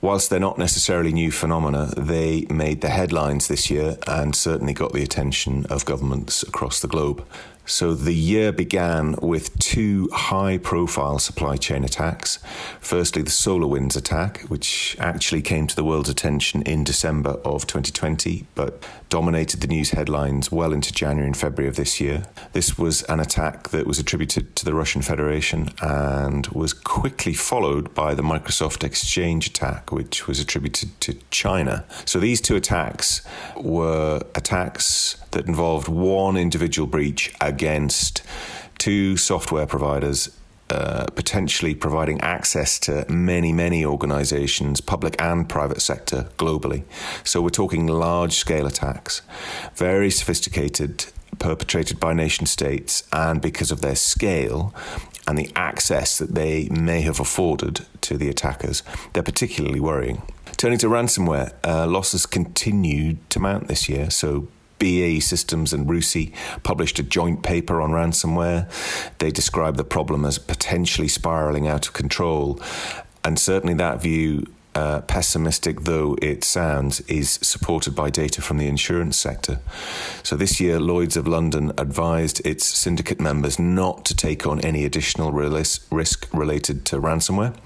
whilst 0.01 0.31
they're 0.31 0.41
not 0.41 0.59
necessarily 0.59 1.13
new 1.13 1.31
phenomena, 1.31 1.93
they 1.97 2.47
made 2.51 2.81
the 2.81 2.89
headlines 2.89 3.49
this 3.49 3.71
year 3.71 3.99
and 4.07 4.35
certainly 4.35 4.73
got 4.73 4.93
the 4.93 5.03
attention 5.03 5.67
of 5.67 5.85
governments 5.85 6.43
across 6.43 6.81
the 6.81 6.89
globe. 6.89 7.25
So 7.69 7.93
the 7.93 8.15
year 8.15 8.51
began 8.51 9.15
with 9.21 9.57
two 9.59 10.09
high 10.11 10.57
profile 10.57 11.19
supply 11.19 11.59
chain 11.59 11.85
attacks. 11.85 12.39
Firstly, 12.81 13.21
the 13.21 13.31
SolarWinds 13.31 13.95
attack, 13.95 14.41
which 14.45 14.97
actually 14.99 15.43
came 15.43 15.67
to 15.67 15.77
the 15.77 15.85
world's 15.85 16.09
attention 16.09 16.63
in 16.63 16.83
December 16.83 17.33
of 17.45 17.67
2020, 17.67 18.47
but 18.55 18.83
dominated 19.09 19.61
the 19.61 19.67
news 19.67 19.91
headlines 19.91 20.53
well 20.53 20.73
into 20.73 20.93
January 20.93 21.27
and 21.27 21.37
February 21.37 21.69
of 21.69 21.77
this 21.77 22.01
year. 22.01 22.25
This 22.53 22.79
was 22.79 23.03
an 23.05 23.21
attack 23.21 23.71
that 23.71 23.87
was 23.87 23.99
attributed 23.99 24.55
to 24.57 24.65
the 24.65 24.75
Russian 24.75 25.03
Federation 25.03 25.71
and 25.81 26.47
was 26.49 26.73
quickly 26.73 27.35
followed 27.35 27.95
by 27.95 28.15
the 28.15 28.23
Microsoft 28.23 28.85
Exchange 28.85 29.49
attack, 29.49 29.93
which 29.93 30.27
was 30.27 30.41
attributed 30.41 31.01
to 31.01 31.15
China. 31.31 31.85
So 32.05 32.19
these 32.19 32.41
two 32.41 32.57
attacks 32.57 33.23
were 33.57 34.23
attacks 34.35 35.17
that 35.31 35.47
involved 35.47 35.89
one 35.89 36.37
individual 36.37 36.87
breach 36.87 37.33
against 37.41 38.23
two 38.79 39.17
software 39.17 39.67
providers 39.67 40.31
uh, 40.71 41.07
potentially 41.15 41.75
providing 41.75 42.21
access 42.21 42.79
to 42.81 43.05
many, 43.11 43.53
many 43.53 43.85
organizations, 43.85 44.81
public 44.81 45.21
and 45.21 45.49
private 45.49 45.81
sector 45.81 46.29
globally. 46.37 46.85
So 47.25 47.41
we're 47.41 47.51
talking 47.51 47.87
large 47.87 48.35
scale 48.35 48.67
attacks, 48.67 49.23
very 49.75 50.11
sophisticated, 50.11 51.07
perpetrated 51.39 51.99
by 51.99 52.13
nation 52.13 52.47
states, 52.47 53.09
and 53.13 53.41
because 53.41 53.71
of 53.71 53.81
their 53.81 53.97
scale 53.97 54.75
and 55.27 55.39
the 55.39 55.51
access 55.55 56.19
that 56.19 56.35
they 56.35 56.69
may 56.71 57.03
have 57.03 57.21
afforded 57.21 57.87
to 58.01 58.17
the 58.17 58.29
attackers, 58.29 58.83
they're 59.13 59.23
particularly 59.23 59.81
worrying. 59.81 60.23
Turning 60.57 60.79
to 60.79 60.89
ransomware, 60.89 61.53
uh, 61.65 61.87
losses 61.87 62.27
continued 62.27 63.19
to 63.31 63.39
mount 63.39 63.69
this 63.69 63.89
year. 63.89 64.11
So 64.11 64.49
BAE 64.79 65.21
Systems 65.21 65.73
and 65.73 65.87
RUSI 65.87 66.33
published 66.63 66.99
a 66.99 67.03
joint 67.03 67.43
paper 67.43 67.81
on 67.81 67.91
ransomware. 67.91 68.69
They 69.19 69.31
described 69.31 69.77
the 69.77 69.85
problem 69.85 70.25
as 70.25 70.39
potentially 70.39 71.09
spiraling 71.09 71.67
out 71.67 71.87
of 71.87 71.93
control. 71.93 72.61
And 73.25 73.39
certainly 73.39 73.75
that 73.75 74.01
view 74.01 74.45
uh, 74.79 75.01
pessimistic 75.03 75.81
though 75.83 76.17
it 76.23 76.45
sounds, 76.45 77.01
is 77.03 77.31
supported 77.43 77.97
by 77.97 78.11
data 78.11 78.41
from 78.41 78.59
the 78.59 78.69
insurance 78.69 79.17
sector. 79.17 79.59
So 80.23 80.37
this 80.37 80.61
year, 80.61 80.79
Lloyd's 80.79 81.17
of 81.17 81.27
London 81.27 81.73
advised 81.77 82.47
its 82.47 82.65
syndicate 82.65 83.21
members 83.21 83.59
not 83.59 84.05
to 84.05 84.15
take 84.15 84.47
on 84.47 84.61
any 84.61 84.85
additional 84.85 85.33
risk 85.33 86.29
related 86.33 86.85
to 86.87 87.01
ransomware. 87.01 87.57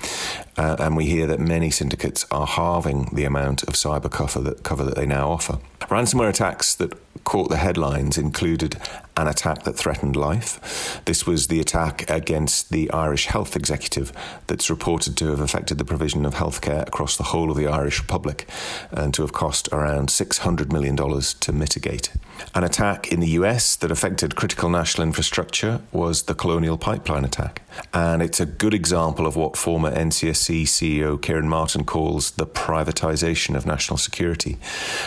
Uh, 0.56 0.76
and 0.78 0.96
we 0.96 1.04
hear 1.04 1.26
that 1.26 1.38
many 1.38 1.70
syndicates 1.70 2.24
are 2.30 2.46
halving 2.46 3.10
the 3.12 3.24
amount 3.24 3.62
of 3.64 3.74
cyber 3.74 4.10
cover 4.10 4.40
that, 4.40 4.62
cover 4.62 4.84
that 4.84 4.96
they 4.96 5.06
now 5.06 5.30
offer. 5.30 5.58
Ransomware 5.92 6.30
attacks 6.30 6.74
that 6.76 6.94
caught 7.24 7.50
the 7.50 7.58
headlines 7.58 8.16
included 8.16 8.76
an 9.16 9.28
attack 9.28 9.64
that 9.64 9.74
threatened 9.74 10.16
life. 10.16 11.00
This 11.04 11.26
was 11.26 11.48
the 11.48 11.60
attack 11.60 12.08
against 12.10 12.70
the 12.70 12.90
Irish 12.90 13.26
Health 13.26 13.56
Executive 13.56 14.12
that's 14.46 14.70
reported 14.70 15.16
to 15.18 15.28
have 15.28 15.40
affected 15.40 15.78
the 15.78 15.84
provision 15.84 16.24
of 16.24 16.34
healthcare 16.34 16.86
across 16.86 17.16
the 17.16 17.24
whole 17.24 17.50
of 17.50 17.56
the 17.56 17.66
Irish 17.66 18.00
Republic 18.00 18.48
and 18.90 19.12
to 19.14 19.22
have 19.22 19.32
cost 19.32 19.68
around 19.72 20.08
$600 20.08 20.72
million 20.72 20.96
to 20.96 21.52
mitigate. 21.52 22.10
An 22.54 22.64
attack 22.64 23.12
in 23.12 23.20
the 23.20 23.28
US 23.28 23.76
that 23.76 23.90
affected 23.90 24.36
critical 24.36 24.68
national 24.68 25.06
infrastructure 25.06 25.80
was 25.92 26.22
the 26.22 26.34
Colonial 26.34 26.78
Pipeline 26.78 27.24
attack. 27.24 27.62
And 27.92 28.22
it's 28.22 28.40
a 28.40 28.46
good 28.46 28.74
example 28.74 29.26
of 29.26 29.36
what 29.36 29.56
former 29.56 29.90
NCSC 29.90 30.62
CEO 30.62 31.20
Ciaran 31.20 31.48
Martin 31.48 31.84
calls 31.84 32.32
the 32.32 32.46
privatization 32.46 33.56
of 33.56 33.66
national 33.66 33.96
security, 33.96 34.58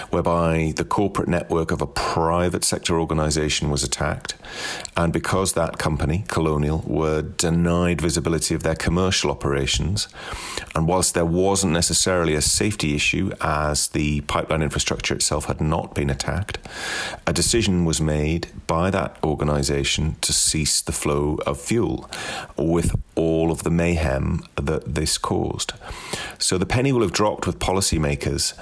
whereby 0.10 0.74
the 0.76 0.86
corporate 0.86 1.28
network 1.28 1.72
of 1.72 1.82
a 1.82 1.88
private 1.88 2.64
sector 2.64 3.00
organization 3.00 3.70
was 3.70 3.84
attacked 3.84 3.96
contact. 4.06 4.45
And 4.98 5.12
because 5.12 5.54
that 5.54 5.78
company, 5.78 6.25
Colonial, 6.28 6.84
were 6.86 7.22
denied 7.22 8.02
visibility 8.02 8.56
of 8.56 8.64
their 8.64 8.75
commercial 8.75 9.32
operations, 9.32 10.08
and 10.74 10.88
whilst 10.88 11.14
there 11.14 11.25
wasn't 11.25 11.74
necessarily 11.74 12.34
a 12.36 12.42
safety 12.42 12.96
issue 12.96 13.32
as 13.42 13.90
the 13.90 14.22
pipeline 14.22 14.62
infrastructure 14.62 15.14
itself 15.14 15.46
had 15.46 15.62
not 15.62 15.94
been 15.94 16.10
attacked, 16.10 16.58
a 17.28 17.34
decision 17.34 17.86
was 17.86 18.00
made 18.00 18.48
by 18.68 18.90
that 18.90 19.18
organization 19.24 20.16
to 20.22 20.32
cease 20.32 20.82
the 20.82 20.92
flow 20.92 21.40
of 21.46 21.60
fuel 21.60 22.10
with 22.58 22.96
all 23.16 23.52
of 23.52 23.64
the 23.64 23.72
mayhem 23.72 24.44
that 24.56 24.96
this 24.96 25.18
caused. 25.18 25.74
So 26.38 26.58
the 26.58 26.66
penny 26.66 26.92
will 26.92 27.02
have 27.02 27.14
dropped 27.14 27.48
with 27.48 27.60
policymakers 27.60 28.54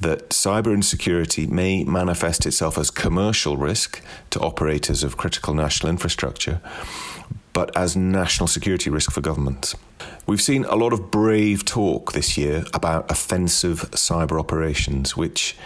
that 0.00 0.30
cyber 0.30 0.72
insecurity 0.72 1.46
may 1.46 1.84
manifest 1.84 2.46
itself 2.46 2.78
as 2.78 2.90
commercial 2.90 3.56
risk 3.56 4.02
to 4.30 4.40
operators 4.40 5.02
of 5.04 5.16
critical 5.16 5.39
national 5.48 5.90
infrastructure, 5.90 6.60
but 7.52 7.76
as 7.76 7.96
national 7.96 8.46
security 8.46 8.90
risk 8.90 9.10
for 9.10 9.20
governments. 9.20 9.74
We've 10.26 10.40
seen 10.40 10.64
a 10.64 10.76
lot 10.76 10.92
of 10.92 11.10
brave 11.10 11.64
talk 11.64 12.12
this 12.12 12.38
year 12.38 12.64
about 12.72 13.10
offensive 13.10 13.90
cyber 13.90 14.38
operations, 14.38 15.16
which 15.16 15.56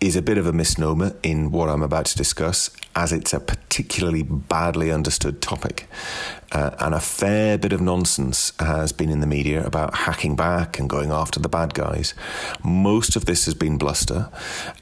is 0.00 0.14
a 0.14 0.22
bit 0.22 0.36
of 0.36 0.46
a 0.46 0.52
misnomer 0.52 1.16
in 1.22 1.50
what 1.50 1.68
I'm 1.68 1.82
about 1.82 2.04
to 2.06 2.16
discuss, 2.16 2.70
as 2.94 3.12
it's 3.12 3.32
a 3.32 3.40
particularly 3.40 4.22
badly 4.22 4.90
understood 4.92 5.40
topic. 5.40 5.88
Uh, 6.52 6.70
and 6.78 6.94
a 6.94 7.00
fair 7.00 7.56
bit 7.56 7.72
of 7.72 7.80
nonsense 7.80 8.52
has 8.60 8.92
been 8.92 9.08
in 9.08 9.20
the 9.20 9.26
media 9.26 9.64
about 9.64 9.94
hacking 9.94 10.36
back 10.36 10.78
and 10.78 10.88
going 10.88 11.10
after 11.10 11.40
the 11.40 11.48
bad 11.48 11.72
guys. 11.72 12.14
Most 12.62 13.16
of 13.16 13.24
this 13.24 13.46
has 13.46 13.54
been 13.54 13.78
bluster. 13.78 14.30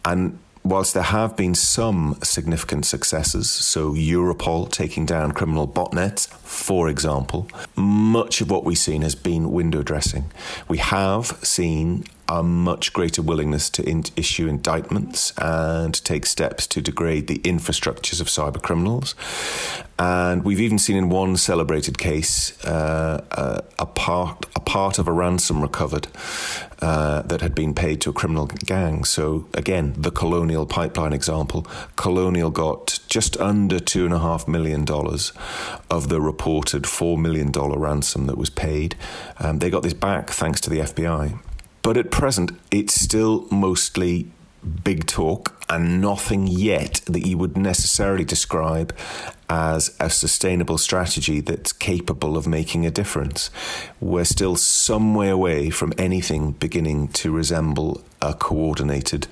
And 0.04 0.38
whilst 0.64 0.94
there 0.94 1.02
have 1.02 1.36
been 1.36 1.54
some 1.54 2.18
significant 2.22 2.86
successes, 2.86 3.50
so 3.50 3.92
Europol 3.92 4.70
taking 4.70 5.04
down 5.04 5.32
criminal 5.32 5.68
botnets, 5.68 6.26
for 6.28 6.88
example, 6.88 7.46
much 7.76 8.40
of 8.40 8.50
what 8.50 8.64
we've 8.64 8.78
seen 8.78 9.02
has 9.02 9.14
been 9.14 9.52
window 9.52 9.82
dressing. 9.82 10.24
We 10.66 10.78
have 10.78 11.26
seen 11.42 12.04
a 12.28 12.42
much 12.42 12.92
greater 12.92 13.22
willingness 13.22 13.68
to 13.70 13.82
in- 13.88 14.04
issue 14.16 14.46
indictments 14.46 15.32
and 15.38 16.02
take 16.04 16.26
steps 16.26 16.66
to 16.68 16.80
degrade 16.80 17.26
the 17.26 17.38
infrastructures 17.40 18.20
of 18.20 18.28
cyber 18.28 18.60
criminals. 18.60 19.14
And 19.98 20.44
we've 20.44 20.60
even 20.60 20.78
seen 20.78 20.96
in 20.96 21.08
one 21.08 21.36
celebrated 21.36 21.98
case 21.98 22.58
uh, 22.64 23.24
uh, 23.30 23.60
a 23.78 23.86
part 23.86 24.46
a 24.56 24.60
part 24.60 24.98
of 24.98 25.06
a 25.06 25.12
ransom 25.12 25.62
recovered 25.62 26.08
uh, 26.80 27.22
that 27.22 27.40
had 27.40 27.54
been 27.54 27.74
paid 27.74 28.00
to 28.00 28.10
a 28.10 28.12
criminal 28.12 28.46
gang. 28.46 29.04
So 29.04 29.46
again, 29.54 29.94
the 29.96 30.10
Colonial 30.10 30.66
Pipeline 30.66 31.12
example, 31.12 31.66
Colonial 31.94 32.50
got 32.50 32.98
just 33.08 33.36
under 33.40 33.78
two 33.78 34.04
and 34.04 34.12
a 34.12 34.18
half 34.18 34.48
million 34.48 34.84
dollars 34.84 35.32
of 35.88 36.08
the 36.08 36.20
reported 36.20 36.88
four 36.88 37.16
million 37.16 37.52
dollar 37.52 37.78
ransom 37.78 38.26
that 38.26 38.36
was 38.36 38.50
paid. 38.50 38.96
Um, 39.38 39.60
they 39.60 39.70
got 39.70 39.84
this 39.84 39.94
back 39.94 40.30
thanks 40.30 40.60
to 40.62 40.70
the 40.70 40.80
FBI. 40.80 41.38
But 41.84 41.98
at 41.98 42.10
present, 42.10 42.50
it's 42.70 42.94
still 42.94 43.46
mostly 43.50 44.26
big 44.82 45.06
talk 45.06 45.62
and 45.68 46.00
nothing 46.00 46.46
yet 46.46 47.02
that 47.04 47.26
you 47.26 47.36
would 47.36 47.58
necessarily 47.58 48.24
describe 48.24 48.96
as 49.50 49.94
a 50.00 50.08
sustainable 50.08 50.78
strategy 50.78 51.42
that's 51.42 51.74
capable 51.74 52.38
of 52.38 52.46
making 52.46 52.86
a 52.86 52.90
difference. 52.90 53.50
We're 54.00 54.24
still 54.24 54.56
some 54.56 55.14
way 55.14 55.28
away 55.28 55.68
from 55.68 55.92
anything 55.98 56.52
beginning 56.52 57.08
to 57.08 57.30
resemble 57.30 58.02
a 58.22 58.32
coordinated 58.32 59.26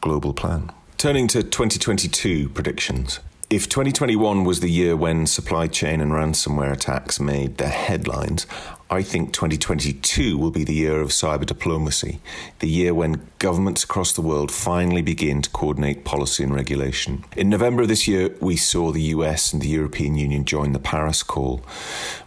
global 0.00 0.32
plan. 0.32 0.70
Turning 0.98 1.26
to 1.28 1.42
2022 1.42 2.50
predictions. 2.50 3.18
If 3.50 3.68
2021 3.68 4.44
was 4.44 4.60
the 4.60 4.70
year 4.70 4.94
when 4.94 5.26
supply 5.26 5.66
chain 5.66 6.00
and 6.00 6.12
ransomware 6.12 6.72
attacks 6.72 7.18
made 7.18 7.56
the 7.56 7.68
headlines, 7.68 8.46
I 8.90 9.02
think 9.02 9.34
2022 9.34 10.38
will 10.38 10.50
be 10.50 10.64
the 10.64 10.72
year 10.72 11.02
of 11.02 11.10
cyber 11.10 11.44
diplomacy, 11.44 12.20
the 12.60 12.68
year 12.68 12.94
when 12.94 13.20
governments 13.38 13.84
across 13.84 14.12
the 14.12 14.22
world 14.22 14.50
finally 14.50 15.02
begin 15.02 15.42
to 15.42 15.50
coordinate 15.50 16.06
policy 16.06 16.42
and 16.42 16.54
regulation. 16.54 17.24
In 17.36 17.50
November 17.50 17.82
of 17.82 17.88
this 17.88 18.08
year, 18.08 18.34
we 18.40 18.56
saw 18.56 18.90
the 18.90 19.02
US 19.14 19.52
and 19.52 19.60
the 19.60 19.68
European 19.68 20.14
Union 20.14 20.46
join 20.46 20.72
the 20.72 20.78
Paris 20.78 21.22
Call, 21.22 21.58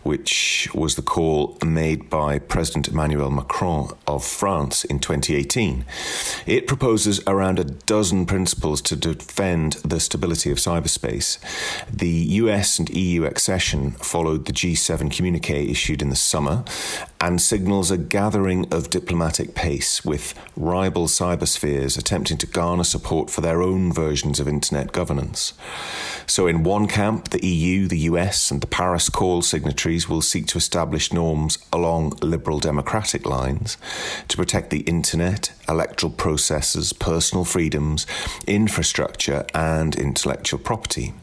which 0.03 0.69
was 0.75 0.95
the 0.95 1.01
call 1.01 1.57
made 1.65 2.11
by 2.11 2.37
President 2.37 2.87
Emmanuel 2.87 3.31
Macron 3.31 3.89
of 4.05 4.23
France 4.23 4.83
in 4.83 4.99
2018. 4.99 5.83
It 6.45 6.67
proposes 6.67 7.21
around 7.25 7.57
a 7.57 7.63
dozen 7.63 8.27
principles 8.27 8.83
to 8.83 8.95
defend 8.95 9.73
the 9.83 9.99
stability 9.99 10.51
of 10.51 10.59
cyberspace. 10.59 11.39
The 11.91 12.09
US 12.41 12.77
and 12.77 12.87
EU 12.91 13.25
accession 13.25 13.91
followed 13.93 14.45
the 14.45 14.53
G7 14.53 15.11
communique 15.11 15.67
issued 15.67 16.03
in 16.03 16.09
the 16.09 16.15
summer 16.15 16.50
summer 16.51 16.63
and 17.21 17.39
signals 17.39 17.91
a 17.91 17.97
gathering 17.97 18.65
of 18.73 18.89
diplomatic 18.89 19.53
pace 19.53 20.03
with 20.03 20.33
rival 20.57 21.05
cyberspheres 21.05 21.97
attempting 21.97 22.37
to 22.37 22.47
garner 22.47 22.83
support 22.83 23.29
for 23.29 23.41
their 23.41 23.61
own 23.61 23.93
versions 23.93 24.39
of 24.39 24.47
internet 24.47 24.91
governance. 24.91 25.53
So, 26.25 26.47
in 26.47 26.63
one 26.63 26.87
camp, 26.87 27.29
the 27.29 27.45
EU, 27.45 27.87
the 27.87 27.99
US, 27.99 28.49
and 28.49 28.59
the 28.59 28.67
Paris 28.67 29.07
Call 29.07 29.41
signatories 29.43 30.09
will 30.09 30.21
seek 30.21 30.47
to 30.47 30.57
establish 30.57 31.13
norms 31.13 31.59
along 31.71 32.17
liberal 32.21 32.59
democratic 32.59 33.25
lines 33.25 33.77
to 34.27 34.37
protect 34.37 34.71
the 34.71 34.81
internet, 34.81 35.53
electoral 35.69 36.11
processes, 36.11 36.91
personal 36.91 37.45
freedoms, 37.45 38.07
infrastructure, 38.47 39.45
and 39.53 39.95
intellectual 39.95 40.59
property. 40.59 41.13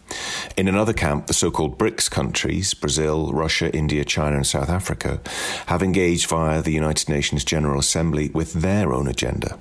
In 0.56 0.68
another 0.68 0.92
camp, 0.92 1.26
the 1.26 1.34
so 1.34 1.50
called 1.50 1.78
BRICS 1.78 2.10
countries, 2.10 2.74
Brazil, 2.74 3.32
Russia, 3.32 3.74
India, 3.74 4.04
China, 4.04 4.36
and 4.36 4.46
South 4.46 4.68
Africa, 4.68 5.20
have 5.66 5.82
engaged 5.88 6.28
via 6.28 6.60
the 6.60 6.78
United 6.82 7.08
Nations 7.08 7.44
General 7.44 7.80
Assembly 7.80 8.28
with 8.34 8.52
their 8.52 8.92
own 8.92 9.08
agenda. 9.08 9.58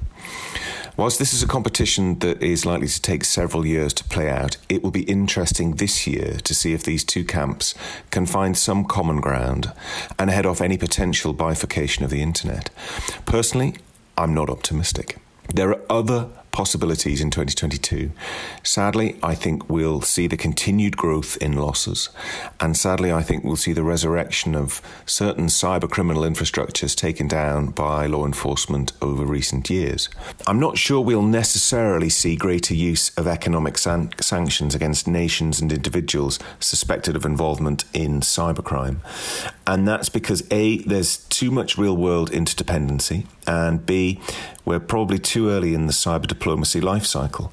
Whilst 0.97 1.19
this 1.19 1.33
is 1.33 1.43
a 1.43 1.47
competition 1.47 2.19
that 2.19 2.41
is 2.41 2.65
likely 2.65 2.87
to 2.87 3.01
take 3.01 3.23
several 3.23 3.65
years 3.65 3.93
to 3.93 4.03
play 4.03 4.29
out, 4.29 4.57
it 4.67 4.83
will 4.83 4.91
be 4.91 5.03
interesting 5.03 5.75
this 5.75 6.07
year 6.07 6.39
to 6.43 6.53
see 6.53 6.73
if 6.73 6.83
these 6.83 7.03
two 7.03 7.23
camps 7.23 7.75
can 8.09 8.25
find 8.25 8.57
some 8.57 8.83
common 8.83 9.21
ground 9.21 9.71
and 10.19 10.29
head 10.29 10.45
off 10.45 10.59
any 10.59 10.77
potential 10.77 11.33
bifurcation 11.33 12.03
of 12.03 12.09
the 12.09 12.21
internet. 12.21 12.71
Personally, 13.25 13.75
I'm 14.17 14.33
not 14.33 14.49
optimistic. 14.49 15.17
There 15.53 15.69
are 15.69 15.81
other 15.89 16.27
possibilities 16.57 17.21
in 17.21 17.29
2022. 17.29 18.09
Sadly, 18.63 19.15
I 19.21 19.35
think 19.35 19.69
we'll 19.69 20.01
see 20.01 20.25
the 20.25 20.35
continued 20.35 20.97
growth 20.97 21.37
in 21.37 21.53
losses. 21.53 22.09
And 22.59 22.75
sadly, 22.75 23.11
I 23.11 23.21
think 23.21 23.43
we'll 23.43 23.57
see 23.57 23.73
the 23.73 23.83
resurrection 23.83 24.55
of 24.55 24.81
certain 25.05 25.49
cyber 25.49 25.87
criminal 25.87 26.23
infrastructures 26.23 26.95
taken 26.95 27.27
down 27.27 27.67
by 27.67 28.07
law 28.07 28.25
enforcement 28.25 28.91
over 29.03 29.23
recent 29.23 29.69
years. 29.69 30.09
I'm 30.47 30.59
not 30.59 30.79
sure 30.79 30.99
we'll 30.99 31.21
necessarily 31.21 32.09
see 32.09 32.35
greater 32.35 32.73
use 32.73 33.15
of 33.15 33.27
economic 33.27 33.77
san- 33.77 34.09
sanctions 34.19 34.73
against 34.73 35.07
nations 35.07 35.61
and 35.61 35.71
individuals 35.71 36.39
suspected 36.59 37.15
of 37.15 37.23
involvement 37.23 37.85
in 37.93 38.21
cybercrime. 38.21 38.97
And 39.67 39.87
that's 39.87 40.09
because 40.09 40.41
A, 40.49 40.79
there's 40.79 41.17
too 41.17 41.51
much 41.51 41.77
real 41.77 41.95
world 41.95 42.31
interdependency, 42.31 43.27
and 43.47 43.85
B, 43.85 44.19
we're 44.65 44.79
probably 44.79 45.17
too 45.17 45.49
early 45.49 45.73
in 45.73 45.87
the 45.87 45.93
cyber 45.93 46.27
diplomacy 46.27 46.81
life 46.81 47.05
cycle, 47.05 47.51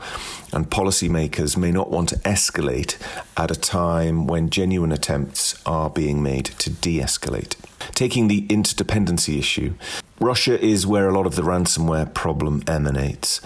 and 0.53 0.69
policymakers 0.69 1.57
may 1.57 1.71
not 1.71 1.91
want 1.91 2.09
to 2.11 2.17
escalate 2.17 2.99
at 3.37 3.51
a 3.51 3.59
time 3.59 4.27
when 4.27 4.51
genuine 4.51 4.93
attempts 4.93 5.55
are 5.65 5.89
being 5.89 6.23
made 6.23 6.47
to 6.47 6.71
de 6.71 6.99
escalate. 6.99 7.55
Taking 7.95 8.29
the 8.29 8.47
interdependency 8.49 9.39
issue, 9.39 9.75
Russia 10.21 10.61
is 10.61 10.87
where 10.87 11.09
a 11.09 11.15
lot 11.15 11.27
of 11.27 11.37
the 11.37 11.43
ransomware 11.43 12.13
problem 12.13 12.63
emanates. 12.67 13.41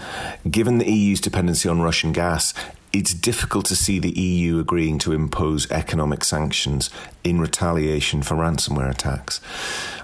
Given 0.49 0.77
the 0.77 0.89
EU's 0.89 1.21
dependency 1.21 1.69
on 1.69 1.81
Russian 1.81 2.11
gas, 2.11 2.53
it's 2.91 3.13
difficult 3.13 3.65
to 3.65 3.75
see 3.75 3.99
the 3.99 4.19
EU 4.19 4.59
agreeing 4.59 4.97
to 4.99 5.13
impose 5.13 5.69
economic 5.71 6.23
sanctions 6.23 6.89
in 7.23 7.39
retaliation 7.39 8.23
for 8.23 8.35
ransomware 8.35 8.89
attacks. 8.89 9.39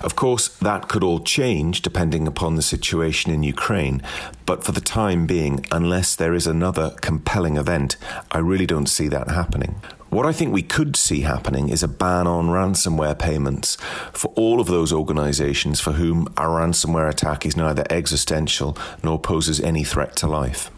Of 0.01 0.15
course, 0.15 0.47
that 0.47 0.87
could 0.87 1.03
all 1.03 1.19
change 1.19 1.81
depending 1.81 2.27
upon 2.27 2.55
the 2.55 2.61
situation 2.61 3.31
in 3.31 3.41
Ukraine, 3.41 4.03
but 4.45 4.63
for 4.63 4.71
the 4.71 4.81
time 4.81 5.25
being, 5.25 5.65
unless 5.71 6.15
there 6.15 6.35
is 6.35 6.45
another 6.45 6.91
compelling 7.01 7.57
event, 7.57 7.97
I 8.31 8.37
really 8.37 8.67
don't 8.67 8.89
see 8.89 9.07
that 9.07 9.29
happening. 9.29 9.81
What 10.11 10.27
I 10.27 10.31
think 10.31 10.53
we 10.53 10.61
could 10.61 10.95
see 10.95 11.21
happening 11.21 11.69
is 11.69 11.83
a 11.83 11.87
ban 11.87 12.27
on 12.27 12.47
ransomware 12.47 13.17
payments 13.17 13.75
for 14.13 14.31
all 14.35 14.61
of 14.61 14.67
those 14.67 14.93
organizations 14.93 15.79
for 15.79 15.93
whom 15.93 16.27
a 16.37 16.43
ransomware 16.43 17.09
attack 17.09 17.45
is 17.45 17.57
neither 17.57 17.83
existential 17.89 18.77
nor 19.03 19.19
poses 19.19 19.59
any 19.59 19.83
threat 19.83 20.15
to 20.17 20.27
life. 20.27 20.71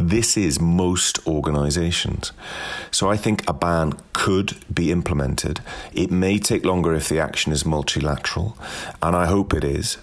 This 0.00 0.36
is 0.36 0.60
most 0.60 1.26
organizations. 1.26 2.30
So 2.92 3.10
I 3.10 3.16
think 3.16 3.42
a 3.48 3.52
ban 3.52 3.94
could 4.12 4.56
be 4.72 4.92
implemented. 4.92 5.60
It 5.92 6.12
may 6.12 6.38
take 6.38 6.64
longer 6.64 6.94
if 6.94 7.08
the 7.08 7.18
action 7.18 7.50
is 7.50 7.66
multilateral, 7.66 8.56
and 9.02 9.16
I 9.16 9.26
hope 9.26 9.52
it 9.52 9.64
is. 9.64 9.96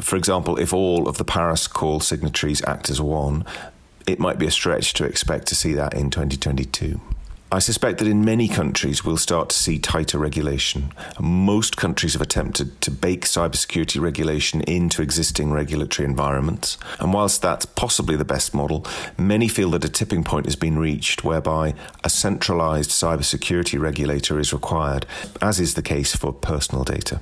For 0.00 0.14
example, 0.14 0.58
if 0.58 0.72
all 0.72 1.08
of 1.08 1.18
the 1.18 1.24
Paris 1.24 1.66
call 1.66 1.98
signatories 1.98 2.62
act 2.66 2.88
as 2.88 3.00
one, 3.00 3.44
it 4.06 4.20
might 4.20 4.38
be 4.38 4.46
a 4.46 4.50
stretch 4.50 4.92
to 4.94 5.04
expect 5.04 5.48
to 5.48 5.56
see 5.56 5.72
that 5.74 5.94
in 5.94 6.10
2022. 6.10 7.00
I 7.52 7.58
suspect 7.58 7.98
that 7.98 8.08
in 8.08 8.24
many 8.24 8.48
countries 8.48 9.04
we'll 9.04 9.18
start 9.18 9.50
to 9.50 9.56
see 9.56 9.78
tighter 9.78 10.16
regulation. 10.18 10.90
Most 11.20 11.76
countries 11.76 12.14
have 12.14 12.22
attempted 12.22 12.80
to 12.80 12.90
bake 12.90 13.26
cybersecurity 13.26 14.00
regulation 14.00 14.62
into 14.62 15.02
existing 15.02 15.52
regulatory 15.52 16.08
environments. 16.08 16.78
And 16.98 17.12
whilst 17.12 17.42
that's 17.42 17.66
possibly 17.66 18.16
the 18.16 18.24
best 18.24 18.54
model, 18.54 18.86
many 19.18 19.48
feel 19.48 19.68
that 19.72 19.84
a 19.84 19.90
tipping 19.90 20.24
point 20.24 20.46
has 20.46 20.56
been 20.56 20.78
reached 20.78 21.24
whereby 21.24 21.74
a 22.02 22.08
centralized 22.08 22.88
cybersecurity 22.88 23.78
regulator 23.78 24.38
is 24.38 24.54
required, 24.54 25.04
as 25.42 25.60
is 25.60 25.74
the 25.74 25.82
case 25.82 26.16
for 26.16 26.32
personal 26.32 26.84
data. 26.84 27.20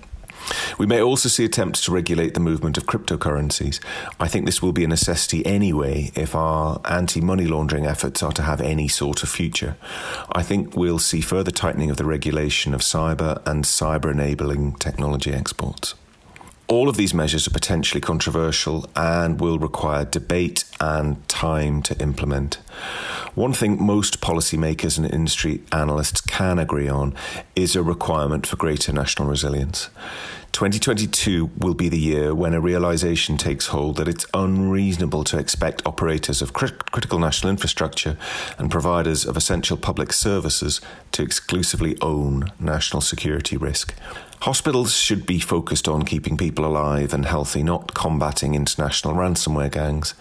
We 0.79 0.87
may 0.87 1.01
also 1.01 1.29
see 1.29 1.45
attempts 1.45 1.85
to 1.85 1.93
regulate 1.93 2.35
the 2.35 2.41
movement 2.41 2.77
of 2.77 2.87
cryptocurrencies. 2.87 3.81
I 4.19 4.29
think 4.29 4.47
this 4.47 4.63
will 4.63 4.73
be 4.73 4.85
a 4.85 4.89
necessity 4.89 5.45
anyway 5.45 6.11
if 6.15 6.35
our 6.35 6.81
anti 6.85 7.21
money 7.21 7.47
laundering 7.47 7.87
efforts 7.87 8.23
are 8.23 8.33
to 8.33 8.43
have 8.43 8.61
any 8.61 8.89
sort 8.89 9.23
of 9.23 9.29
future. 9.29 9.77
I 10.33 10.43
think 10.43 10.77
we'll 10.77 10.99
see 10.99 11.21
further 11.21 11.51
tightening 11.51 11.91
of 11.91 11.97
the 11.97 12.05
regulation 12.05 12.75
of 12.75 12.81
cyber 12.81 13.43
and 13.47 13.65
cyber 13.65 14.11
enabling 14.11 14.75
technology 14.75 15.33
exports. 15.33 15.95
All 16.71 16.89
of 16.89 16.97
these 16.97 17.13
measures 17.13 17.49
are 17.49 17.51
potentially 17.51 18.01
controversial 18.01 18.89
and 18.95 19.41
will 19.41 19.59
require 19.59 20.05
debate 20.05 20.63
and 20.81 21.29
time 21.29 21.83
to 21.83 22.01
implement. 22.01 22.59
One 23.35 23.53
thing 23.53 23.85
most 23.85 24.21
policymakers 24.21 24.97
and 24.97 25.13
industry 25.13 25.63
analysts 25.73 26.21
can 26.21 26.61
agree 26.61 26.89
on 26.89 27.13
is 27.57 27.75
a 27.75 27.83
requirement 27.83 28.47
for 28.47 28.55
greater 28.55 28.93
national 28.93 29.27
resilience. 29.27 29.91
2022 30.53 31.51
will 31.59 31.75
be 31.75 31.89
the 31.89 31.99
year 31.99 32.37
when 32.37 32.55
a 32.55 32.61
realization 32.61 33.37
takes 33.37 33.69
hold 33.69 33.97
that 33.97 34.07
it's 34.07 34.27
unreasonable 34.33 35.25
to 35.25 35.39
expect 35.39 35.85
operators 35.85 36.41
of 36.41 36.53
crit- 36.53 36.93
critical 36.93 37.19
national 37.19 37.51
infrastructure 37.51 38.17
and 38.59 38.71
providers 38.71 39.25
of 39.25 39.37
essential 39.37 39.77
public 39.77 40.13
services 40.13 40.81
to 41.11 41.23
exclusively 41.25 41.99
own 42.01 42.53
national 42.61 43.01
security 43.01 43.57
risk. 43.57 43.93
Hospitals 44.45 44.97
should 44.97 45.27
be 45.27 45.39
focused 45.39 45.87
on 45.87 46.03
keeping 46.03 46.39
people 46.39 46.65
alive 46.65 47.13
and 47.13 47.27
healthy, 47.27 47.63
not 47.63 47.93
combating 47.93 48.55
international 48.55 49.13
ransomware 49.13 49.71
gangs. 49.71 50.15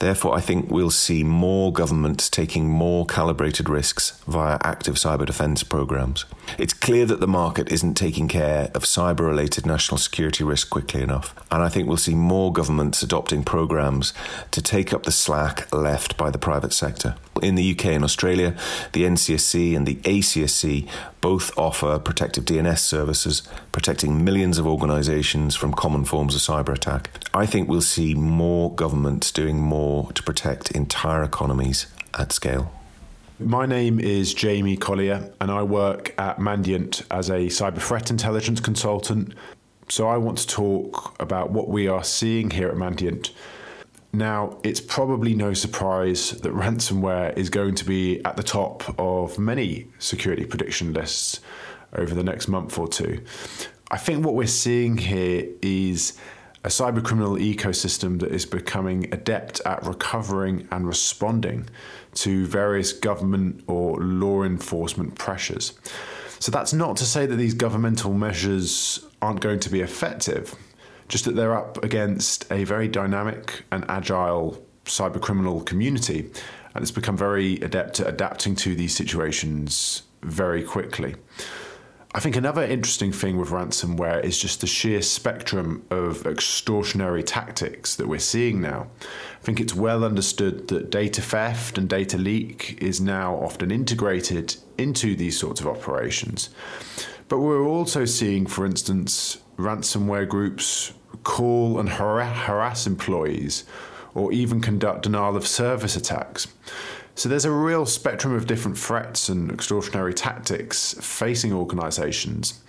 Therefore, 0.00 0.36
I 0.36 0.42
think 0.42 0.70
we'll 0.70 0.90
see 0.90 1.24
more 1.24 1.72
governments 1.72 2.28
taking 2.28 2.68
more 2.68 3.06
calibrated 3.06 3.70
risks 3.70 4.20
via 4.28 4.58
active 4.62 4.96
cyber 4.96 5.24
defense 5.24 5.62
programs. 5.62 6.26
It's 6.58 6.74
clear 6.74 7.06
that 7.06 7.20
the 7.20 7.26
market 7.26 7.72
isn't 7.72 7.94
taking 7.94 8.28
care 8.28 8.70
of 8.74 8.82
cyber 8.82 9.20
related 9.20 9.64
national 9.64 9.96
security 9.96 10.44
risk 10.44 10.68
quickly 10.68 11.00
enough, 11.00 11.34
and 11.50 11.62
I 11.62 11.70
think 11.70 11.88
we'll 11.88 11.96
see 11.96 12.14
more 12.14 12.52
governments 12.52 13.02
adopting 13.02 13.44
programs 13.44 14.12
to 14.50 14.60
take 14.60 14.92
up 14.92 15.04
the 15.04 15.10
slack 15.10 15.72
left 15.74 16.18
by 16.18 16.30
the 16.30 16.38
private 16.38 16.74
sector. 16.74 17.14
In 17.42 17.54
the 17.54 17.72
UK 17.72 17.86
and 17.86 18.04
Australia, 18.04 18.54
the 18.92 19.04
NCSC 19.04 19.74
and 19.74 19.86
the 19.86 19.96
ACSC 19.96 20.86
both 21.20 21.56
offer 21.56 21.98
protective 21.98 22.44
DNS 22.44 22.78
services, 22.78 23.42
protecting 23.72 24.24
millions 24.24 24.58
of 24.58 24.66
organisations 24.66 25.54
from 25.54 25.72
common 25.72 26.04
forms 26.04 26.34
of 26.34 26.40
cyber 26.40 26.74
attack. 26.74 27.10
I 27.32 27.46
think 27.46 27.68
we'll 27.68 27.80
see 27.80 28.14
more 28.14 28.74
governments 28.74 29.30
doing 29.32 29.58
more 29.58 30.12
to 30.12 30.22
protect 30.22 30.70
entire 30.70 31.22
economies 31.22 31.86
at 32.18 32.32
scale. 32.32 32.72
My 33.38 33.66
name 33.66 33.98
is 33.98 34.32
Jamie 34.32 34.76
Collier, 34.76 35.32
and 35.40 35.50
I 35.50 35.62
work 35.62 36.14
at 36.18 36.38
Mandiant 36.38 37.04
as 37.10 37.30
a 37.30 37.46
cyber 37.46 37.80
threat 37.80 38.10
intelligence 38.10 38.60
consultant. 38.60 39.34
So, 39.88 40.08
I 40.08 40.16
want 40.16 40.38
to 40.38 40.46
talk 40.46 41.14
about 41.20 41.50
what 41.50 41.68
we 41.68 41.88
are 41.88 42.04
seeing 42.04 42.50
here 42.50 42.68
at 42.68 42.76
Mandiant 42.76 43.30
now, 44.14 44.58
it's 44.62 44.80
probably 44.80 45.34
no 45.34 45.54
surprise 45.54 46.30
that 46.30 46.52
ransomware 46.52 47.36
is 47.36 47.50
going 47.50 47.74
to 47.74 47.84
be 47.84 48.24
at 48.24 48.36
the 48.36 48.44
top 48.44 48.96
of 48.96 49.40
many 49.40 49.88
security 49.98 50.44
prediction 50.44 50.92
lists 50.92 51.40
over 51.94 52.14
the 52.14 52.24
next 52.24 52.48
month 52.48 52.78
or 52.78 52.88
two. 52.88 53.22
I 53.90 53.96
think 53.96 54.24
what 54.24 54.34
we're 54.34 54.46
seeing 54.46 54.96
here 54.96 55.46
is 55.62 56.18
a 56.64 56.68
cybercriminal 56.68 57.38
ecosystem 57.38 58.20
that 58.20 58.32
is 58.32 58.46
becoming 58.46 59.12
adept 59.12 59.60
at 59.66 59.84
recovering 59.84 60.66
and 60.70 60.86
responding 60.86 61.68
to 62.14 62.46
various 62.46 62.92
government 62.92 63.62
or 63.66 64.00
law 64.00 64.42
enforcement 64.42 65.18
pressures. 65.18 65.78
So 66.38 66.50
that's 66.50 66.72
not 66.72 66.96
to 66.98 67.04
say 67.04 67.26
that 67.26 67.36
these 67.36 67.54
governmental 67.54 68.12
measures 68.14 69.06
aren't 69.20 69.40
going 69.40 69.60
to 69.60 69.70
be 69.70 69.80
effective 69.80 70.54
just 71.08 71.24
that 71.26 71.36
they're 71.36 71.56
up 71.56 71.82
against 71.84 72.50
a 72.50 72.64
very 72.64 72.88
dynamic 72.88 73.64
and 73.70 73.84
agile 73.88 74.64
cyber 74.84 75.20
criminal 75.20 75.60
community, 75.60 76.30
and 76.74 76.82
it's 76.82 76.90
become 76.90 77.16
very 77.16 77.54
adept 77.60 78.00
at 78.00 78.08
adapting 78.08 78.54
to 78.56 78.74
these 78.74 78.94
situations 78.94 80.02
very 80.22 80.62
quickly. 80.62 81.14
I 82.16 82.20
think 82.20 82.36
another 82.36 82.62
interesting 82.62 83.10
thing 83.10 83.38
with 83.38 83.48
ransomware 83.48 84.22
is 84.22 84.38
just 84.38 84.60
the 84.60 84.68
sheer 84.68 85.02
spectrum 85.02 85.84
of 85.90 86.22
extortionary 86.22 87.24
tactics 87.26 87.96
that 87.96 88.06
we're 88.06 88.20
seeing 88.20 88.60
now. 88.60 88.86
I 89.02 89.42
think 89.44 89.58
it's 89.58 89.74
well 89.74 90.04
understood 90.04 90.68
that 90.68 90.90
data 90.90 91.20
theft 91.20 91.76
and 91.76 91.88
data 91.88 92.16
leak 92.16 92.78
is 92.80 93.00
now 93.00 93.34
often 93.34 93.72
integrated 93.72 94.54
into 94.78 95.16
these 95.16 95.36
sorts 95.36 95.60
of 95.60 95.66
operations. 95.66 96.50
But 97.26 97.40
we're 97.40 97.66
also 97.66 98.04
seeing, 98.04 98.46
for 98.46 98.64
instance, 98.64 99.38
ransomware 99.56 100.28
groups 100.28 100.92
call 101.24 101.80
and 101.80 101.88
harass 101.88 102.86
employees 102.86 103.64
or 104.14 104.32
even 104.32 104.60
conduct 104.60 105.02
denial 105.02 105.36
of 105.36 105.48
service 105.48 105.96
attacks. 105.96 106.46
So 107.16 107.28
there's 107.28 107.44
a 107.44 107.50
real 107.50 107.86
spectrum 107.86 108.34
of 108.34 108.46
different 108.46 108.76
threats 108.76 109.28
and 109.28 109.50
extortionary 109.50 110.14
tactics 110.14 110.94
facing 111.00 111.52
organizations. 111.52 112.60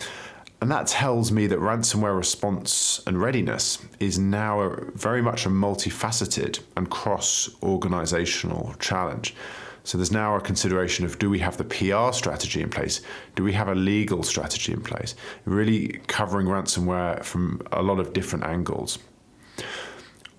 And 0.61 0.71
that 0.71 0.87
tells 0.87 1.31
me 1.31 1.47
that 1.47 1.59
ransomware 1.59 2.15
response 2.15 3.01
and 3.07 3.19
readiness 3.19 3.79
is 3.99 4.19
now 4.19 4.61
a, 4.61 4.91
very 4.91 5.21
much 5.21 5.45
a 5.45 5.49
multifaceted 5.49 6.59
and 6.77 6.89
cross 6.89 7.49
organizational 7.63 8.75
challenge. 8.79 9.35
So 9.83 9.97
there's 9.97 10.11
now 10.11 10.35
a 10.35 10.41
consideration 10.41 11.05
of 11.05 11.19
do 11.19 11.29
we 11.29 11.39
have 11.39 11.57
the 11.57 11.63
PR 11.63 12.11
strategy 12.13 12.61
in 12.61 12.69
place? 12.69 13.01
Do 13.35 13.43
we 13.43 13.53
have 13.53 13.67
a 13.67 13.75
legal 13.75 14.23
strategy 14.23 14.73
in 14.73 14.81
place? 14.81 15.15
Really 15.45 16.01
covering 16.07 16.47
ransomware 16.47 17.23
from 17.23 17.61
a 17.71 17.81
lot 17.81 17.99
of 17.99 18.13
different 18.13 18.45
angles. 18.45 18.99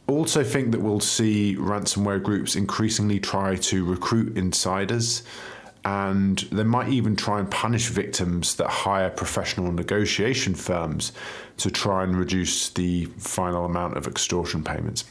Also, 0.09 0.45
think 0.45 0.71
that 0.71 0.81
we'll 0.81 1.01
see 1.01 1.57
ransomware 1.59 2.23
groups 2.23 2.55
increasingly 2.55 3.19
try 3.19 3.57
to 3.57 3.85
recruit 3.85 4.37
insiders 4.37 5.23
and 5.87 6.41
they 6.51 6.65
might 6.65 6.89
even 6.89 7.15
try 7.15 7.39
and 7.39 7.49
punish 7.49 7.87
victims 7.87 8.57
that 8.57 8.67
hire 8.67 9.09
professional 9.09 9.71
negotiation 9.71 10.53
firms 10.53 11.13
to 11.59 11.71
try 11.71 12.03
and 12.03 12.17
reduce 12.17 12.71
the 12.71 13.05
final 13.19 13.65
amount 13.65 13.97
of 13.97 14.09
extortion 14.09 14.65
payments. 14.65 15.05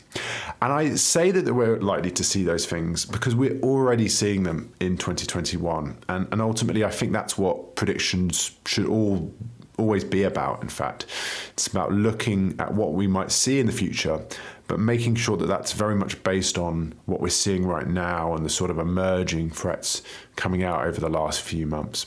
And 0.61 0.73
I 0.73 0.95
say 0.95 1.31
that 1.31 1.53
we're 1.53 1.79
likely 1.79 2.11
to 2.11 2.25
see 2.25 2.43
those 2.43 2.65
things 2.65 3.05
because 3.05 3.33
we're 3.35 3.57
already 3.61 4.09
seeing 4.09 4.43
them 4.43 4.69
in 4.81 4.97
2021. 4.97 5.97
And, 6.09 6.27
and 6.33 6.41
ultimately, 6.41 6.83
I 6.83 6.89
think 6.89 7.13
that's 7.13 7.37
what 7.37 7.77
predictions 7.77 8.51
should 8.65 8.85
all 8.87 9.33
always 9.77 10.03
be 10.03 10.23
about, 10.23 10.61
in 10.61 10.69
fact. 10.69 11.05
It's 11.53 11.67
about 11.67 11.91
looking 11.91 12.55
at 12.59 12.73
what 12.73 12.93
we 12.93 13.07
might 13.07 13.31
see 13.31 13.59
in 13.59 13.65
the 13.65 13.71
future, 13.71 14.21
but 14.67 14.79
making 14.79 15.15
sure 15.15 15.37
that 15.37 15.47
that's 15.47 15.73
very 15.73 15.95
much 15.95 16.21
based 16.23 16.57
on 16.57 16.93
what 17.05 17.21
we're 17.21 17.29
seeing 17.29 17.65
right 17.65 17.87
now 17.87 18.33
and 18.33 18.45
the 18.45 18.49
sort 18.49 18.71
of 18.71 18.79
emerging 18.79 19.51
threats 19.51 20.01
coming 20.35 20.63
out 20.63 20.85
over 20.85 20.99
the 20.99 21.09
last 21.09 21.41
few 21.41 21.65
months. 21.67 22.05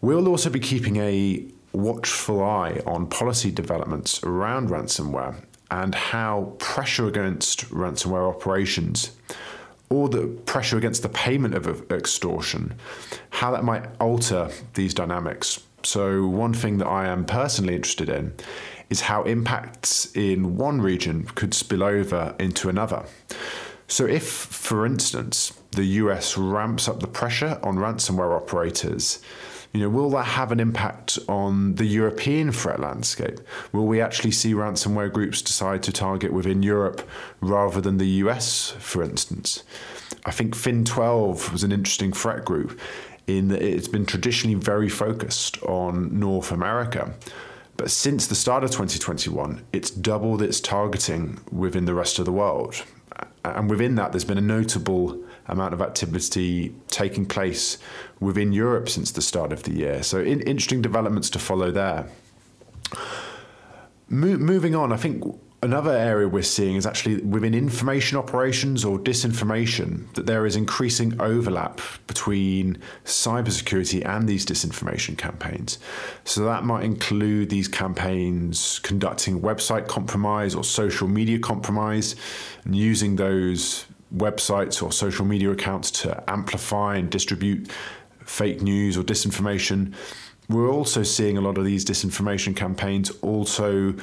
We'll 0.00 0.28
also 0.28 0.48
be 0.48 0.60
keeping 0.60 0.96
a 0.96 1.44
watchful 1.72 2.42
eye 2.42 2.80
on 2.86 3.06
policy 3.08 3.50
developments 3.50 4.22
around 4.22 4.70
ransomware 4.70 5.36
and 5.70 5.94
how 5.94 6.54
pressure 6.58 7.06
against 7.08 7.68
ransomware 7.70 8.28
operations 8.28 9.12
or 9.90 10.08
the 10.08 10.26
pressure 10.46 10.76
against 10.76 11.02
the 11.02 11.08
payment 11.08 11.54
of 11.54 11.90
extortion, 11.90 12.74
how 13.30 13.50
that 13.50 13.64
might 13.64 13.84
alter 14.00 14.50
these 14.74 14.92
dynamics. 14.92 15.60
So, 15.82 16.26
one 16.26 16.52
thing 16.52 16.78
that 16.78 16.86
I 16.86 17.06
am 17.06 17.24
personally 17.24 17.74
interested 17.74 18.08
in 18.08 18.34
is 18.90 19.02
how 19.02 19.22
impacts 19.24 20.10
in 20.14 20.56
one 20.56 20.80
region 20.80 21.24
could 21.34 21.54
spill 21.54 21.82
over 21.82 22.34
into 22.38 22.68
another. 22.68 23.04
So, 23.86 24.06
if, 24.06 24.28
for 24.28 24.84
instance, 24.84 25.52
the 25.72 25.84
US 25.84 26.36
ramps 26.36 26.88
up 26.88 27.00
the 27.00 27.06
pressure 27.06 27.58
on 27.62 27.76
ransomware 27.76 28.36
operators, 28.36 29.20
you 29.72 29.80
know, 29.80 29.88
will 29.88 30.10
that 30.10 30.24
have 30.24 30.50
an 30.50 30.60
impact 30.60 31.18
on 31.28 31.74
the 31.74 31.84
European 31.84 32.52
threat 32.52 32.80
landscape? 32.80 33.38
Will 33.72 33.86
we 33.86 34.00
actually 34.00 34.30
see 34.30 34.54
ransomware 34.54 35.12
groups 35.12 35.42
decide 35.42 35.82
to 35.84 35.92
target 35.92 36.32
within 36.32 36.62
Europe 36.62 37.06
rather 37.40 37.80
than 37.80 37.98
the 37.98 38.08
US, 38.24 38.70
for 38.78 39.02
instance? 39.02 39.62
I 40.24 40.30
think 40.30 40.54
Fin12 40.54 41.52
was 41.52 41.64
an 41.64 41.72
interesting 41.72 42.12
threat 42.12 42.44
group 42.44 42.78
in 43.26 43.48
that 43.48 43.62
it's 43.62 43.88
been 43.88 44.06
traditionally 44.06 44.54
very 44.54 44.88
focused 44.88 45.62
on 45.62 46.18
North 46.18 46.50
America. 46.50 47.14
But 47.78 47.92
since 47.92 48.26
the 48.26 48.34
start 48.34 48.64
of 48.64 48.70
2021, 48.70 49.64
it's 49.72 49.88
doubled 49.88 50.42
its 50.42 50.60
targeting 50.60 51.38
within 51.52 51.84
the 51.84 51.94
rest 51.94 52.18
of 52.18 52.24
the 52.24 52.32
world. 52.32 52.82
And 53.44 53.70
within 53.70 53.94
that, 53.94 54.10
there's 54.10 54.24
been 54.24 54.36
a 54.36 54.42
notable 54.42 55.22
amount 55.46 55.72
of 55.72 55.80
activity 55.80 56.74
taking 56.88 57.24
place 57.24 57.78
within 58.18 58.52
Europe 58.52 58.88
since 58.88 59.12
the 59.12 59.22
start 59.22 59.52
of 59.52 59.62
the 59.62 59.72
year. 59.72 60.02
So, 60.02 60.18
in, 60.18 60.40
interesting 60.40 60.82
developments 60.82 61.30
to 61.30 61.38
follow 61.38 61.70
there. 61.70 62.08
Mo- 64.08 64.38
moving 64.38 64.74
on, 64.74 64.92
I 64.92 64.96
think 64.96 65.24
Another 65.60 65.90
area 65.90 66.28
we're 66.28 66.42
seeing 66.42 66.76
is 66.76 66.86
actually 66.86 67.16
within 67.22 67.52
information 67.52 68.16
operations 68.16 68.84
or 68.84 68.96
disinformation 68.96 70.12
that 70.14 70.24
there 70.24 70.46
is 70.46 70.54
increasing 70.54 71.20
overlap 71.20 71.80
between 72.06 72.78
cybersecurity 73.04 74.06
and 74.06 74.28
these 74.28 74.46
disinformation 74.46 75.18
campaigns. 75.18 75.80
So 76.22 76.44
that 76.44 76.62
might 76.62 76.84
include 76.84 77.50
these 77.50 77.66
campaigns 77.66 78.78
conducting 78.84 79.40
website 79.40 79.88
compromise 79.88 80.54
or 80.54 80.62
social 80.62 81.08
media 81.08 81.40
compromise 81.40 82.14
and 82.64 82.76
using 82.76 83.16
those 83.16 83.84
websites 84.14 84.80
or 84.80 84.92
social 84.92 85.24
media 85.24 85.50
accounts 85.50 85.90
to 85.90 86.22
amplify 86.30 86.98
and 86.98 87.10
distribute 87.10 87.68
fake 88.24 88.62
news 88.62 88.96
or 88.96 89.02
disinformation. 89.02 89.92
We're 90.48 90.70
also 90.70 91.02
seeing 91.02 91.36
a 91.36 91.40
lot 91.40 91.58
of 91.58 91.64
these 91.64 91.84
disinformation 91.84 92.54
campaigns 92.54 93.10
also 93.22 93.96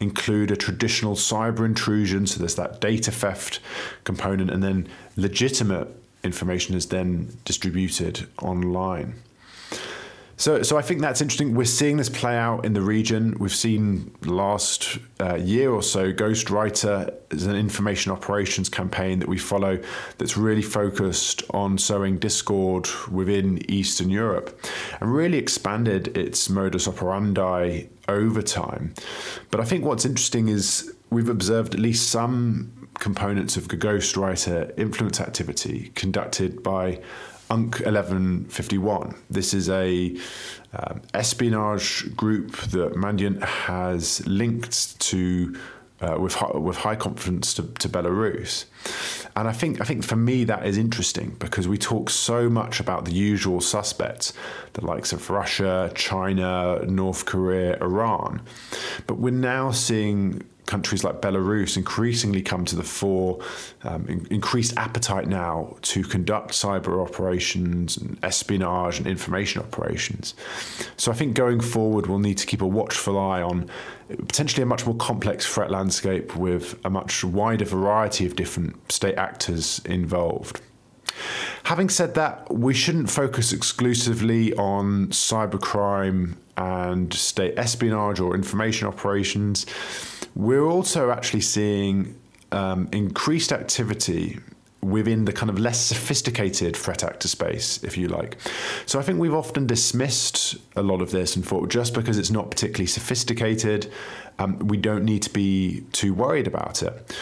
include 0.00 0.50
a 0.50 0.56
traditional 0.56 1.14
cyber 1.14 1.64
intrusion, 1.64 2.26
so 2.26 2.38
there's 2.38 2.54
that 2.56 2.80
data 2.80 3.10
theft 3.10 3.60
component, 4.04 4.50
and 4.50 4.62
then 4.62 4.88
legitimate 5.16 5.88
information 6.24 6.74
is 6.74 6.86
then 6.86 7.36
distributed 7.44 8.26
online. 8.42 9.14
So, 10.40 10.62
so 10.62 10.78
I 10.78 10.82
think 10.82 11.02
that's 11.02 11.20
interesting. 11.20 11.54
We're 11.54 11.66
seeing 11.66 11.98
this 11.98 12.08
play 12.08 12.34
out 12.34 12.64
in 12.64 12.72
the 12.72 12.80
region. 12.80 13.36
We've 13.38 13.54
seen 13.54 14.10
last 14.22 14.96
uh, 15.20 15.34
year 15.34 15.70
or 15.70 15.82
so, 15.82 16.14
Ghostwriter 16.14 17.12
is 17.30 17.44
an 17.44 17.56
information 17.56 18.10
operations 18.10 18.70
campaign 18.70 19.18
that 19.18 19.28
we 19.28 19.36
follow 19.36 19.78
that's 20.16 20.38
really 20.38 20.62
focused 20.62 21.42
on 21.50 21.76
sowing 21.76 22.16
discord 22.16 22.88
within 23.10 23.70
Eastern 23.70 24.08
Europe 24.08 24.58
and 25.02 25.14
really 25.14 25.36
expanded 25.36 26.16
its 26.16 26.48
modus 26.48 26.88
operandi 26.88 27.82
over 28.08 28.40
time. 28.40 28.94
But 29.50 29.60
I 29.60 29.64
think 29.64 29.84
what's 29.84 30.06
interesting 30.06 30.48
is 30.48 30.90
we've 31.10 31.28
observed 31.28 31.74
at 31.74 31.80
least 31.80 32.08
some 32.08 32.88
components 32.94 33.58
of 33.58 33.68
Ghostwriter 33.68 34.72
influence 34.78 35.20
activity 35.20 35.92
conducted 35.94 36.62
by 36.62 37.00
UNC 37.50 37.80
1151. 37.80 39.14
This 39.28 39.52
is 39.52 39.68
a 39.68 40.16
um, 40.72 41.02
espionage 41.14 42.14
group 42.14 42.56
that 42.56 42.92
Mandiant 42.94 43.42
has 43.42 44.24
linked 44.26 45.00
to 45.00 45.56
uh, 46.00 46.16
with 46.18 46.34
high, 46.34 46.56
with 46.56 46.78
high 46.78 46.96
confidence 46.96 47.52
to, 47.52 47.62
to 47.62 47.88
Belarus, 47.88 48.64
and 49.36 49.46
I 49.46 49.52
think 49.52 49.82
I 49.82 49.84
think 49.84 50.02
for 50.02 50.16
me 50.16 50.44
that 50.44 50.64
is 50.64 50.78
interesting 50.78 51.36
because 51.38 51.68
we 51.68 51.76
talk 51.76 52.08
so 52.08 52.48
much 52.48 52.80
about 52.80 53.04
the 53.04 53.12
usual 53.12 53.60
suspects, 53.60 54.32
the 54.72 54.86
likes 54.86 55.12
of 55.12 55.28
Russia, 55.28 55.92
China, 55.94 56.82
North 56.86 57.26
Korea, 57.26 57.76
Iran, 57.82 58.40
but 59.06 59.18
we're 59.18 59.30
now 59.30 59.72
seeing 59.72 60.42
countries 60.70 61.02
like 61.02 61.20
Belarus 61.20 61.76
increasingly 61.76 62.42
come 62.42 62.64
to 62.64 62.76
the 62.76 62.84
fore, 62.84 63.40
um, 63.82 64.06
in, 64.06 64.26
increased 64.30 64.72
appetite 64.76 65.26
now 65.26 65.76
to 65.82 66.02
conduct 66.04 66.52
cyber 66.52 67.04
operations 67.06 67.96
and 67.96 68.16
espionage 68.22 68.98
and 68.98 69.06
information 69.06 69.60
operations. 69.60 70.34
So 70.96 71.10
I 71.10 71.14
think 71.14 71.34
going 71.34 71.60
forward, 71.60 72.06
we'll 72.06 72.20
need 72.20 72.38
to 72.38 72.46
keep 72.46 72.62
a 72.62 72.66
watchful 72.66 73.18
eye 73.18 73.42
on 73.42 73.68
potentially 74.08 74.62
a 74.62 74.66
much 74.66 74.86
more 74.86 74.96
complex 74.96 75.44
threat 75.44 75.70
landscape 75.70 76.36
with 76.36 76.78
a 76.84 76.90
much 76.90 77.24
wider 77.24 77.64
variety 77.64 78.24
of 78.24 78.36
different 78.36 78.92
state 78.92 79.16
actors 79.16 79.80
involved. 79.84 80.60
Having 81.64 81.90
said 81.90 82.14
that, 82.14 82.52
we 82.52 82.74
shouldn't 82.74 83.10
focus 83.10 83.52
exclusively 83.52 84.54
on 84.54 85.08
cybercrime 85.08 86.36
and 86.60 87.12
state 87.14 87.54
espionage 87.56 88.20
or 88.20 88.34
information 88.34 88.86
operations. 88.86 89.66
We're 90.36 90.66
also 90.66 91.10
actually 91.10 91.40
seeing 91.40 92.14
um, 92.52 92.88
increased 92.92 93.52
activity 93.52 94.38
within 94.82 95.24
the 95.24 95.32
kind 95.32 95.50
of 95.50 95.58
less 95.58 95.78
sophisticated 95.78 96.76
threat 96.76 97.04
actor 97.04 97.28
space, 97.28 97.82
if 97.84 97.96
you 97.96 98.08
like. 98.08 98.36
So 98.86 98.98
I 98.98 99.02
think 99.02 99.18
we've 99.18 99.34
often 99.34 99.66
dismissed 99.66 100.56
a 100.76 100.82
lot 100.82 101.02
of 101.02 101.10
this 101.10 101.36
and 101.36 101.44
thought 101.44 101.68
just 101.68 101.94
because 101.94 102.18
it's 102.18 102.30
not 102.30 102.50
particularly 102.50 102.86
sophisticated, 102.86 103.92
um, 104.38 104.58
we 104.58 104.76
don't 104.76 105.04
need 105.04 105.22
to 105.22 105.30
be 105.30 105.84
too 105.92 106.14
worried 106.14 106.46
about 106.46 106.82
it. 106.82 107.14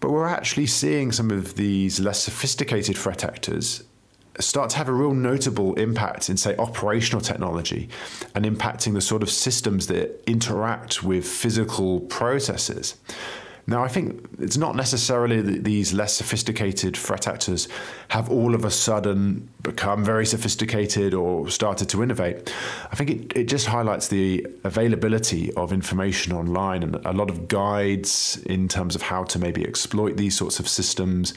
But 0.00 0.10
we're 0.10 0.26
actually 0.28 0.66
seeing 0.66 1.12
some 1.12 1.30
of 1.30 1.54
these 1.54 2.00
less 2.00 2.22
sophisticated 2.22 2.96
threat 2.96 3.24
actors 3.24 3.82
start 4.40 4.70
to 4.70 4.76
have 4.76 4.88
a 4.88 4.92
real 4.92 5.14
notable 5.14 5.74
impact 5.74 6.28
in, 6.28 6.36
say, 6.36 6.56
operational 6.56 7.20
technology 7.20 7.88
and 8.34 8.44
impacting 8.44 8.94
the 8.94 9.00
sort 9.00 9.22
of 9.22 9.30
systems 9.30 9.86
that 9.86 10.22
interact 10.26 11.02
with 11.02 11.26
physical 11.26 12.00
processes. 12.00 12.96
Now, 13.68 13.82
I 13.82 13.88
think 13.88 14.24
it's 14.38 14.56
not 14.56 14.76
necessarily 14.76 15.40
that 15.40 15.64
these 15.64 15.92
less 15.92 16.14
sophisticated 16.14 16.96
threat 16.96 17.26
actors 17.26 17.66
have 18.08 18.30
all 18.30 18.54
of 18.54 18.64
a 18.64 18.70
sudden 18.70 19.48
become 19.62 20.04
very 20.04 20.24
sophisticated 20.24 21.14
or 21.14 21.50
started 21.50 21.88
to 21.88 22.00
innovate. 22.00 22.54
I 22.92 22.94
think 22.94 23.10
it, 23.10 23.36
it 23.36 23.44
just 23.48 23.66
highlights 23.66 24.06
the 24.06 24.46
availability 24.62 25.52
of 25.54 25.72
information 25.72 26.32
online 26.32 26.84
and 26.84 26.94
a 27.04 27.12
lot 27.12 27.28
of 27.28 27.48
guides 27.48 28.40
in 28.46 28.68
terms 28.68 28.94
of 28.94 29.02
how 29.02 29.24
to 29.24 29.38
maybe 29.40 29.66
exploit 29.66 30.16
these 30.16 30.36
sorts 30.36 30.60
of 30.60 30.68
systems. 30.68 31.34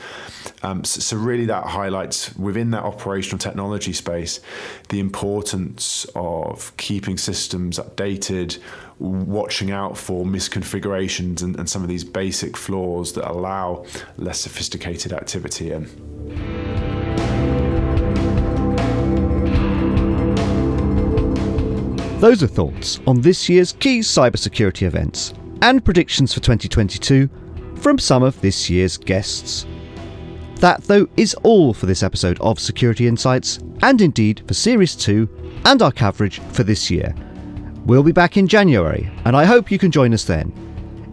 Um, 0.62 0.84
so, 0.84 1.02
so, 1.02 1.18
really, 1.18 1.46
that 1.48 1.66
highlights 1.66 2.36
within 2.36 2.70
that 2.72 2.84
operational 2.84 3.40
technology 3.40 3.94
space 3.94 4.40
the 4.90 5.00
importance 5.00 6.06
of 6.14 6.76
keeping 6.78 7.18
systems 7.18 7.80
updated 7.80 8.60
watching 9.00 9.72
out 9.72 9.98
for 9.98 10.26
misconfigurations 10.26 11.42
and, 11.42 11.58
and 11.58 11.70
some 11.70 11.82
of 11.82 11.88
these 11.88 12.04
basic 12.04 12.56
flaws 12.58 13.14
that 13.14 13.30
allow 13.30 13.86
less 14.18 14.40
sophisticated 14.40 15.14
activity 15.14 15.72
in. 15.72 15.86
Those 22.20 22.44
are 22.44 22.48
thoughts 22.48 23.00
on 23.08 23.22
this 23.22 23.48
year's 23.48 23.72
key 23.72 24.00
cybersecurity 24.00 24.82
events 24.82 25.34
and 25.62 25.84
predictions 25.84 26.34
for 26.34 26.42
2022 26.42 27.30
from 27.76 27.98
some 27.98 28.24
of 28.24 28.40
this 28.42 28.70
year's 28.70 28.98
guests. 28.98 29.66
That, 30.56 30.84
though, 30.84 31.08
is 31.16 31.34
all 31.44 31.74
for 31.74 31.86
this 31.86 32.04
episode 32.04 32.38
of 32.42 32.60
Security 32.60 33.08
Insights, 33.08 33.60
and 33.82 34.02
indeed 34.02 34.44
for 34.46 34.54
Series 34.54 34.94
2 34.96 35.62
and 35.64 35.82
our 35.82 35.94
coverage 35.94 36.40
for 36.52 36.64
this 36.64 36.92
year. 36.92 37.16
We'll 37.90 38.04
be 38.04 38.12
back 38.12 38.38
in 38.38 38.48
January, 38.48 39.10
and 39.26 39.36
I 39.36 39.46
hope 39.46 39.72
you 39.72 39.80
can 39.80 39.90
join 39.90 40.14
us 40.14 40.24
then. 40.24 40.54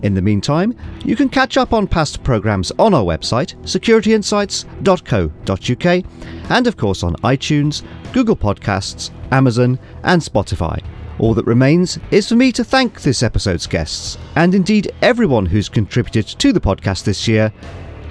In 0.02 0.12
the 0.12 0.20
meantime, 0.20 0.76
you 1.06 1.16
can 1.16 1.30
catch 1.30 1.56
up 1.56 1.72
on 1.72 1.86
past 1.86 2.22
programmes 2.22 2.70
on 2.78 2.92
our 2.92 3.02
website, 3.02 3.54
securityinsights.co.uk, 3.62 6.04
and 6.50 6.66
of 6.66 6.76
course 6.76 7.02
on 7.02 7.16
iTunes, 7.16 7.82
Google 8.12 8.36
Podcasts, 8.36 9.10
Amazon, 9.32 9.78
and 10.02 10.20
Spotify, 10.20 10.84
All 11.18 11.32
that 11.32 11.46
remains 11.46 11.98
is 12.10 12.28
for 12.28 12.36
me 12.36 12.52
to 12.52 12.62
thank 12.62 13.00
this 13.00 13.22
episode's 13.22 13.66
guests, 13.66 14.18
and 14.34 14.54
indeed 14.54 14.92
everyone 15.00 15.46
who's 15.46 15.70
contributed 15.70 16.26
to 16.26 16.52
the 16.52 16.60
podcast 16.60 17.04
this 17.04 17.26
year, 17.26 17.50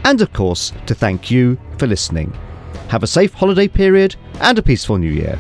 and 0.05 0.21
of 0.21 0.33
course 0.33 0.73
to 0.87 0.95
thank 0.95 1.29
you 1.29 1.59
for 1.77 1.85
listening. 1.85 2.35
Have 2.87 3.03
a 3.03 3.07
safe 3.07 3.35
holiday 3.35 3.67
period 3.67 4.15
and 4.41 4.57
a 4.57 4.63
peaceful 4.63 4.97
new 4.97 5.11
year. 5.11 5.37